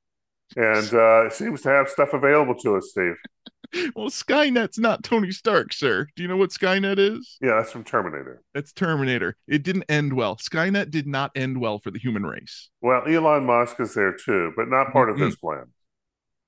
and 0.56 0.94
uh, 0.94 1.30
seems 1.30 1.62
to 1.62 1.68
have 1.68 1.88
stuff 1.88 2.14
available 2.14 2.54
to 2.60 2.76
us, 2.76 2.90
Steve. 2.90 3.16
well, 3.94 4.08
Skynet's 4.08 4.78
not 4.78 5.02
Tony 5.02 5.30
Stark, 5.30 5.72
sir. 5.72 6.06
Do 6.16 6.22
you 6.22 6.28
know 6.28 6.36
what 6.36 6.50
Skynet 6.50 6.98
is? 6.98 7.38
Yeah, 7.40 7.56
that's 7.56 7.72
from 7.72 7.84
Terminator. 7.84 8.42
That's 8.54 8.72
Terminator. 8.72 9.36
It 9.46 9.62
didn't 9.62 9.84
end 9.88 10.12
well. 10.12 10.36
Skynet 10.36 10.90
did 10.90 11.06
not 11.06 11.30
end 11.34 11.60
well 11.60 11.78
for 11.78 11.90
the 11.90 11.98
human 11.98 12.24
race. 12.24 12.70
Well, 12.80 13.02
Elon 13.06 13.44
Musk 13.44 13.80
is 13.80 13.94
there 13.94 14.12
too, 14.12 14.52
but 14.56 14.68
not 14.68 14.92
part 14.92 15.08
mm-hmm. 15.08 15.22
of 15.22 15.26
his 15.26 15.36
plan. 15.36 15.66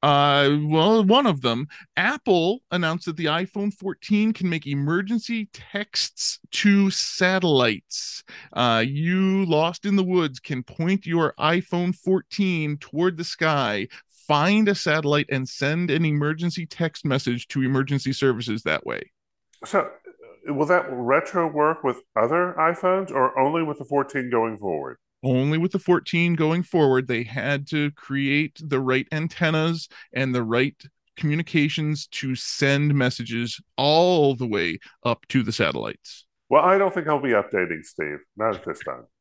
Uh, 0.04 0.58
well, 0.64 1.02
one 1.02 1.26
of 1.26 1.40
them, 1.40 1.66
Apple 1.96 2.60
announced 2.70 3.06
that 3.06 3.16
the 3.16 3.24
iPhone 3.24 3.72
14 3.72 4.34
can 4.34 4.50
make 4.50 4.66
emergency 4.66 5.48
texts 5.54 6.40
to 6.50 6.90
satellites. 6.90 8.22
Uh, 8.52 8.84
you 8.86 9.46
lost 9.46 9.86
in 9.86 9.96
the 9.96 10.04
woods 10.04 10.40
can 10.40 10.62
point 10.62 11.06
your 11.06 11.32
iPhone 11.38 11.94
14 11.94 12.76
toward 12.76 13.16
the 13.16 13.24
sky, 13.24 13.88
find 14.26 14.68
a 14.68 14.74
satellite 14.74 15.26
and 15.30 15.48
send 15.48 15.90
an 15.90 16.04
emergency 16.04 16.66
text 16.66 17.04
message 17.04 17.48
to 17.48 17.62
emergency 17.62 18.12
services 18.12 18.62
that 18.62 18.86
way. 18.86 19.10
So, 19.64 19.90
will 20.46 20.66
that 20.66 20.86
retro 20.90 21.50
work 21.50 21.84
with 21.84 22.02
other 22.16 22.54
iPhones 22.58 23.10
or 23.10 23.38
only 23.38 23.62
with 23.62 23.78
the 23.78 23.84
14 23.84 24.30
going 24.30 24.58
forward? 24.58 24.98
Only 25.22 25.56
with 25.56 25.72
the 25.72 25.78
14 25.78 26.34
going 26.34 26.62
forward. 26.62 27.08
They 27.08 27.22
had 27.22 27.66
to 27.68 27.90
create 27.92 28.60
the 28.62 28.80
right 28.80 29.06
antennas 29.10 29.88
and 30.12 30.34
the 30.34 30.42
right 30.42 30.76
communications 31.16 32.06
to 32.08 32.34
send 32.34 32.94
messages 32.94 33.60
all 33.76 34.34
the 34.34 34.46
way 34.46 34.78
up 35.04 35.26
to 35.28 35.42
the 35.42 35.52
satellites. 35.52 36.26
Well, 36.50 36.62
I 36.62 36.76
don't 36.76 36.92
think 36.92 37.08
I'll 37.08 37.20
be 37.20 37.30
updating 37.30 37.84
Steve. 37.84 38.18
Not 38.36 38.56
at 38.56 38.64
this 38.64 38.80
time. 38.80 39.04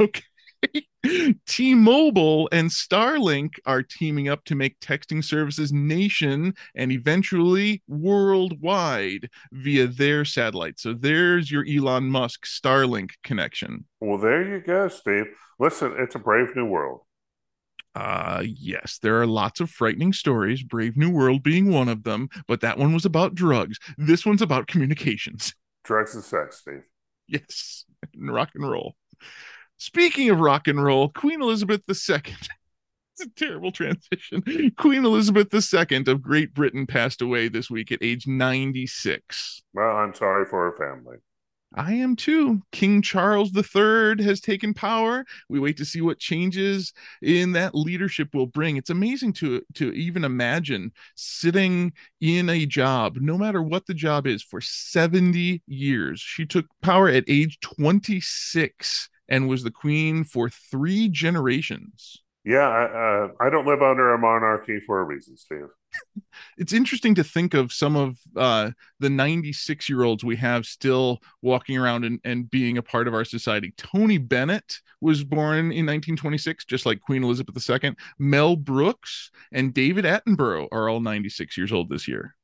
Okay. 0.00 0.22
T 1.46 1.74
Mobile 1.74 2.48
and 2.52 2.70
Starlink 2.70 3.54
are 3.66 3.82
teaming 3.82 4.28
up 4.28 4.44
to 4.44 4.54
make 4.54 4.78
texting 4.80 5.22
services 5.24 5.72
nation 5.72 6.54
and 6.74 6.92
eventually 6.92 7.82
worldwide 7.88 9.30
via 9.52 9.86
their 9.86 10.24
satellite. 10.24 10.78
So 10.78 10.92
there's 10.92 11.50
your 11.50 11.64
Elon 11.68 12.10
Musk 12.10 12.44
Starlink 12.44 13.12
connection. 13.22 13.84
Well, 14.00 14.18
there 14.18 14.42
you 14.42 14.60
go, 14.60 14.88
Steve. 14.88 15.26
Listen, 15.58 15.94
it's 15.98 16.14
a 16.14 16.20
brave 16.20 16.54
new 16.54 16.66
world. 16.66 17.00
Uh, 17.94 18.44
yes, 18.44 18.98
there 19.02 19.20
are 19.20 19.26
lots 19.26 19.60
of 19.60 19.70
frightening 19.70 20.12
stories, 20.12 20.62
Brave 20.62 20.96
New 20.96 21.10
World 21.10 21.42
being 21.42 21.72
one 21.72 21.88
of 21.88 22.04
them, 22.04 22.28
but 22.46 22.60
that 22.60 22.78
one 22.78 22.92
was 22.92 23.04
about 23.04 23.34
drugs. 23.34 23.78
This 23.96 24.24
one's 24.24 24.42
about 24.42 24.68
communications. 24.68 25.54
Drugs 25.82 26.14
and 26.14 26.22
sex, 26.22 26.58
Steve. 26.58 26.84
Yes, 27.26 27.84
and 28.14 28.32
rock 28.32 28.50
and 28.54 28.68
roll. 28.68 28.94
Speaking 29.78 30.28
of 30.28 30.40
rock 30.40 30.66
and 30.66 30.82
roll, 30.82 31.08
Queen 31.08 31.40
Elizabeth 31.40 31.82
II. 31.88 32.16
it's 32.26 33.20
a 33.20 33.28
terrible 33.36 33.70
transition. 33.70 34.42
Queen 34.76 35.04
Elizabeth 35.04 35.54
II 35.54 36.04
of 36.08 36.20
Great 36.20 36.52
Britain 36.52 36.86
passed 36.86 37.22
away 37.22 37.48
this 37.48 37.70
week 37.70 37.92
at 37.92 38.02
age 38.02 38.26
96. 38.26 39.62
Well, 39.72 39.96
I'm 39.96 40.14
sorry 40.14 40.46
for 40.46 40.70
her 40.70 40.76
family. 40.76 41.18
I 41.74 41.92
am 41.92 42.16
too. 42.16 42.62
King 42.72 43.02
Charles 43.02 43.50
III 43.54 44.24
has 44.24 44.40
taken 44.40 44.72
power. 44.72 45.24
We 45.50 45.60
wait 45.60 45.76
to 45.76 45.84
see 45.84 46.00
what 46.00 46.18
changes 46.18 46.94
in 47.20 47.52
that 47.52 47.74
leadership 47.74 48.34
will 48.34 48.46
bring. 48.46 48.78
It's 48.78 48.88
amazing 48.88 49.34
to 49.34 49.62
to 49.74 49.92
even 49.92 50.24
imagine 50.24 50.92
sitting 51.14 51.92
in 52.22 52.48
a 52.48 52.64
job, 52.64 53.18
no 53.20 53.36
matter 53.36 53.62
what 53.62 53.84
the 53.84 53.92
job 53.92 54.26
is, 54.26 54.42
for 54.42 54.62
70 54.62 55.62
years. 55.66 56.20
She 56.20 56.46
took 56.46 56.64
power 56.80 57.08
at 57.08 57.24
age 57.28 57.60
26 57.60 59.10
and 59.28 59.48
was 59.48 59.62
the 59.62 59.70
queen 59.70 60.24
for 60.24 60.48
three 60.48 61.08
generations. 61.08 62.22
Yeah, 62.44 62.66
I, 62.68 62.84
uh, 62.84 63.28
I 63.40 63.50
don't 63.50 63.66
live 63.66 63.82
under 63.82 64.14
a 64.14 64.18
monarchy 64.18 64.80
for 64.80 65.00
a 65.00 65.04
reason, 65.04 65.36
Steve. 65.36 65.66
it's 66.58 66.72
interesting 66.72 67.14
to 67.16 67.24
think 67.24 67.52
of 67.52 67.72
some 67.72 67.94
of 67.94 68.18
uh, 68.36 68.70
the 69.00 69.10
96 69.10 69.88
year 69.88 70.02
olds 70.02 70.24
we 70.24 70.36
have 70.36 70.64
still 70.64 71.18
walking 71.42 71.76
around 71.76 72.04
and, 72.04 72.20
and 72.24 72.50
being 72.50 72.78
a 72.78 72.82
part 72.82 73.06
of 73.06 73.14
our 73.14 73.24
society. 73.24 73.74
Tony 73.76 74.16
Bennett 74.16 74.80
was 75.00 75.24
born 75.24 75.58
in 75.58 75.86
1926, 75.86 76.64
just 76.64 76.86
like 76.86 77.00
Queen 77.00 77.22
Elizabeth 77.22 77.68
II. 77.68 77.94
Mel 78.18 78.56
Brooks 78.56 79.30
and 79.52 79.74
David 79.74 80.04
Attenborough 80.04 80.68
are 80.72 80.88
all 80.88 81.00
96 81.00 81.56
years 81.56 81.72
old 81.72 81.90
this 81.90 82.08
year. 82.08 82.34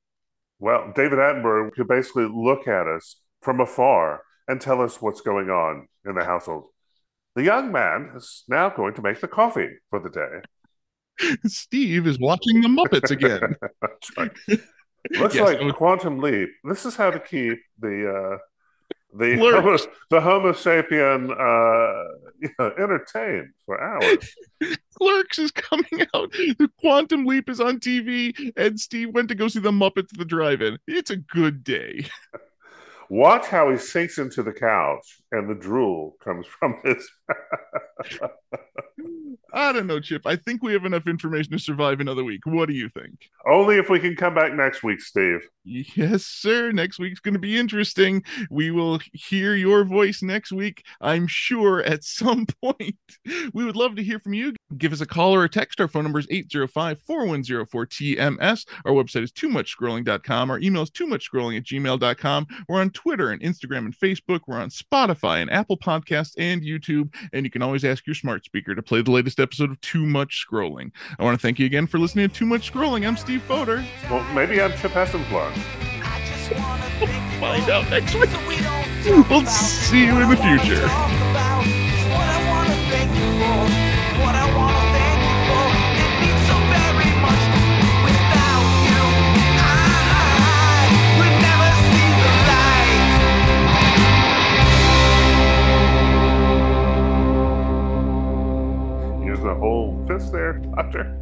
Well, 0.59 0.93
David 0.95 1.18
Attenborough 1.18 1.72
could 1.72 1.89
basically 1.89 2.28
look 2.30 2.68
at 2.68 2.87
us 2.87 3.16
from 3.41 3.61
afar 3.61 4.22
and 4.49 4.61
tell 4.61 4.80
us 4.82 5.01
what's 5.01 5.20
going 5.20 5.51
on 5.51 5.89
in 6.05 6.14
the 6.14 6.24
household. 6.24 6.66
The 7.35 7.43
young 7.43 7.72
man 7.72 8.12
is 8.14 8.45
now 8.49 8.70
going 8.70 8.95
to 8.95 9.03
make 9.03 9.20
the 9.20 9.28
coffee 9.28 9.68
for 9.91 9.99
the 9.99 10.11
day. 10.11 11.37
Steve 11.47 12.07
is 12.07 12.18
watching 12.18 12.61
the 12.61 12.68
Muppets 12.68 13.11
again. 13.11 13.57
Looks 15.18 15.35
yes, 15.35 15.45
like 15.45 15.61
was... 15.61 15.72
Quantum 15.72 16.18
Leap. 16.18 16.49
This 16.64 16.87
is 16.87 16.97
how 16.97 17.11
to 17.11 17.20
keep 17.20 17.59
the 17.78 18.11
uh, 18.11 18.39
the 19.16 19.37
homo, 19.37 19.76
the 20.11 20.20
Homo 20.20 20.53
sapien 20.53 21.30
uh, 21.30 22.28
you 22.41 22.51
know, 22.59 22.72
entertained 22.78 23.51
for 23.64 23.80
hours. 23.80 24.35
Clerks 24.97 25.39
is 25.39 25.51
coming 25.53 26.07
out. 26.14 26.32
The 26.32 26.70
Quantum 26.80 27.24
Leap 27.24 27.49
is 27.49 27.61
on 27.61 27.78
TV, 27.78 28.53
and 28.57 28.80
Steve 28.80 29.11
went 29.11 29.28
to 29.28 29.35
go 29.35 29.47
see 29.47 29.61
the 29.61 29.70
Muppets 29.70 30.12
at 30.12 30.18
the 30.18 30.24
drive-in. 30.24 30.78
It's 30.89 31.11
a 31.11 31.16
good 31.16 31.62
day. 31.62 32.07
Watch 33.09 33.47
how 33.47 33.71
he 33.71 33.79
sinks 33.79 34.19
into 34.19 34.43
the 34.43 34.53
couch 34.53 35.21
and 35.33 35.49
the 35.49 35.55
drool 35.55 36.17
comes 36.23 36.47
from 36.47 36.81
his. 36.85 37.09
I 39.53 39.73
don't 39.73 39.87
know, 39.87 40.01
Chip. 40.01 40.23
I 40.27 40.37
think 40.37 40.63
we 40.63 40.73
have 40.73 40.85
enough 40.85 41.07
information 41.07 41.53
to 41.53 41.59
survive 41.59 42.01
another 42.01 42.25
week. 42.25 42.45
What 42.45 42.69
do 42.69 42.75
you 42.75 42.89
think? 42.89 43.31
Only 43.47 43.77
if 43.77 43.89
we 43.89 44.01
can 44.01 44.17
come 44.17 44.35
back 44.35 44.53
next 44.53 44.83
week, 44.83 45.01
Steve. 45.01 45.49
Yes, 45.65 46.25
sir. 46.25 46.73
Next 46.73 46.99
week's 46.99 47.21
going 47.21 47.35
to 47.35 47.41
be 47.41 47.57
interesting. 47.59 48.25
We 48.51 48.71
will 48.71 49.01
hear 49.13 49.55
your 49.55 49.85
voice 49.85 50.23
next 50.23 50.53
week, 50.53 50.85
I'm 51.01 51.27
sure, 51.27 51.83
at 51.83 52.05
some 52.05 52.47
point. 52.63 52.97
We 53.53 53.65
would 53.65 53.77
love 53.77 53.97
to 53.97 54.03
hear 54.03 54.19
from 54.19 54.35
you. 54.35 54.55
Give 54.79 54.93
us 54.93 55.01
a 55.01 55.07
call 55.07 55.35
or 55.35 55.45
a 55.45 55.49
text. 55.49 55.81
Our 55.81 55.89
phone 55.89 56.05
number 56.05 56.18
is 56.18 56.27
805 56.31 57.01
4104 57.03 57.87
TMS. 57.87 58.66
Our 58.85 58.93
website 58.93 59.22
is 59.22 59.33
too 59.33 59.49
much 59.49 59.77
scrolling.com. 59.77 60.51
Our 60.51 60.59
email 60.61 60.83
is 60.83 60.91
too 60.91 61.07
much 61.07 61.31
scrolling 61.31 61.57
at 61.57 61.64
gmail.com. 61.64 62.47
We're 62.68 62.81
on 62.81 62.91
Twitter 62.91 63.31
and 63.31 63.43
Instagram 63.43 63.87
and 63.87 63.97
Facebook. 63.97 64.41
We're 64.47 64.59
on 64.59 64.70
Spotify 64.70 65.43
and 65.43 65.51
Apple 65.51 65.77
Podcasts 65.77 66.35
and 66.39 66.62
YouTube. 66.62 67.14
And 67.33 67.45
you 67.45 67.51
can 67.51 67.62
always 67.62 67.85
ask 67.85 68.07
your 68.07 68.14
smart 68.14 68.45
speaker 68.45 68.75
to 68.75 68.83
play 68.83 69.03
the 69.03 69.11
latest 69.11 69.41
episode 69.41 69.70
of 69.70 69.81
Too 69.81 70.07
Much 70.07 70.47
Scrolling. 70.49 70.91
I 71.18 71.25
want 71.25 71.39
to 71.39 71.43
thank 71.43 71.59
you 71.59 71.66
again 71.66 71.87
for 71.87 71.99
listening 71.99 72.29
to 72.29 72.35
Too 72.35 72.47
Much 72.47 72.72
Scrolling. 72.72 73.07
I'm 73.07 73.16
Steve 73.16 73.43
Foder. 73.49 73.85
Well, 74.11 74.25
maybe 74.35 74.61
I'm 74.61 74.72
Chip 74.72 74.93
Hessenplug. 74.93 75.55
We'll 77.01 77.09
find 77.41 77.70
out 77.70 77.89
next 77.91 78.14
week. 78.14 78.31
We'll 79.29 79.47
see 79.47 80.07
you 80.07 80.20
in 80.20 80.29
the 80.29 80.37
future. 80.37 81.34
Oh. 99.65 99.65
cold 99.65 100.09
fist 100.09 100.31
there, 100.31 100.53
Doctor. 100.53 101.05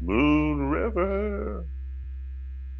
Moon 0.00 0.68
River. 0.68 1.64